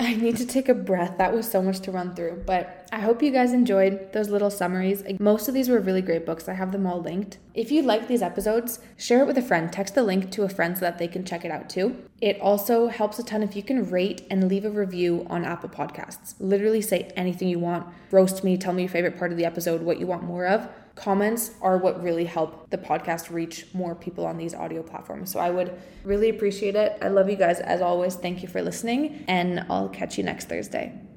I 0.00 0.14
need 0.14 0.38
to 0.38 0.46
take 0.46 0.70
a 0.70 0.74
breath. 0.74 1.18
That 1.18 1.34
was 1.34 1.46
so 1.46 1.60
much 1.60 1.80
to 1.80 1.92
run 1.92 2.14
through, 2.14 2.44
but 2.46 2.88
I 2.90 3.00
hope 3.00 3.22
you 3.22 3.30
guys 3.30 3.52
enjoyed 3.52 4.14
those 4.14 4.30
little 4.30 4.50
summaries. 4.50 5.02
Most 5.20 5.46
of 5.46 5.52
these 5.52 5.68
were 5.68 5.78
really 5.78 6.00
great 6.00 6.24
books. 6.24 6.48
I 6.48 6.54
have 6.54 6.72
them 6.72 6.86
all 6.86 7.02
linked. 7.02 7.36
If 7.52 7.70
you 7.70 7.82
like 7.82 8.08
these 8.08 8.22
episodes, 8.22 8.78
share 8.96 9.20
it 9.20 9.26
with 9.26 9.36
a 9.36 9.42
friend. 9.42 9.70
Text 9.70 9.94
the 9.94 10.02
link 10.02 10.30
to 10.30 10.44
a 10.44 10.48
friend 10.48 10.74
so 10.74 10.80
that 10.86 10.96
they 10.96 11.06
can 11.06 11.26
check 11.26 11.44
it 11.44 11.50
out 11.50 11.68
too. 11.68 11.96
It 12.22 12.40
also 12.40 12.86
helps 12.86 13.18
a 13.18 13.22
ton 13.22 13.42
if 13.42 13.54
you 13.54 13.62
can 13.62 13.90
rate 13.90 14.26
and 14.30 14.48
leave 14.48 14.64
a 14.64 14.70
review 14.70 15.26
on 15.28 15.44
Apple 15.44 15.68
Podcasts. 15.68 16.34
Literally 16.40 16.80
say 16.80 17.12
anything 17.14 17.48
you 17.48 17.58
want. 17.58 17.86
Roast 18.10 18.42
me, 18.42 18.56
tell 18.56 18.72
me 18.72 18.84
your 18.84 18.90
favorite 18.90 19.18
part 19.18 19.32
of 19.32 19.36
the 19.36 19.44
episode, 19.44 19.82
what 19.82 20.00
you 20.00 20.06
want 20.06 20.22
more 20.22 20.46
of 20.46 20.66
comments 21.00 21.52
are 21.60 21.78
what 21.78 22.02
really 22.02 22.24
help 22.24 22.68
the 22.70 22.78
podcast 22.78 23.30
reach 23.30 23.66
more 23.72 23.94
people 23.94 24.26
on 24.26 24.36
these 24.36 24.54
audio 24.54 24.82
platforms. 24.82 25.32
So 25.32 25.40
I 25.40 25.50
would 25.50 25.78
really 26.04 26.28
appreciate 26.28 26.76
it. 26.76 26.98
I 27.02 27.08
love 27.08 27.28
you 27.28 27.36
guys 27.36 27.60
as 27.60 27.80
always. 27.80 28.14
Thank 28.14 28.42
you 28.42 28.48
for 28.48 28.62
listening, 28.62 29.24
and 29.26 29.66
I'll 29.70 29.88
catch 29.88 30.18
you 30.18 30.24
next 30.24 30.48
Thursday. 30.48 31.09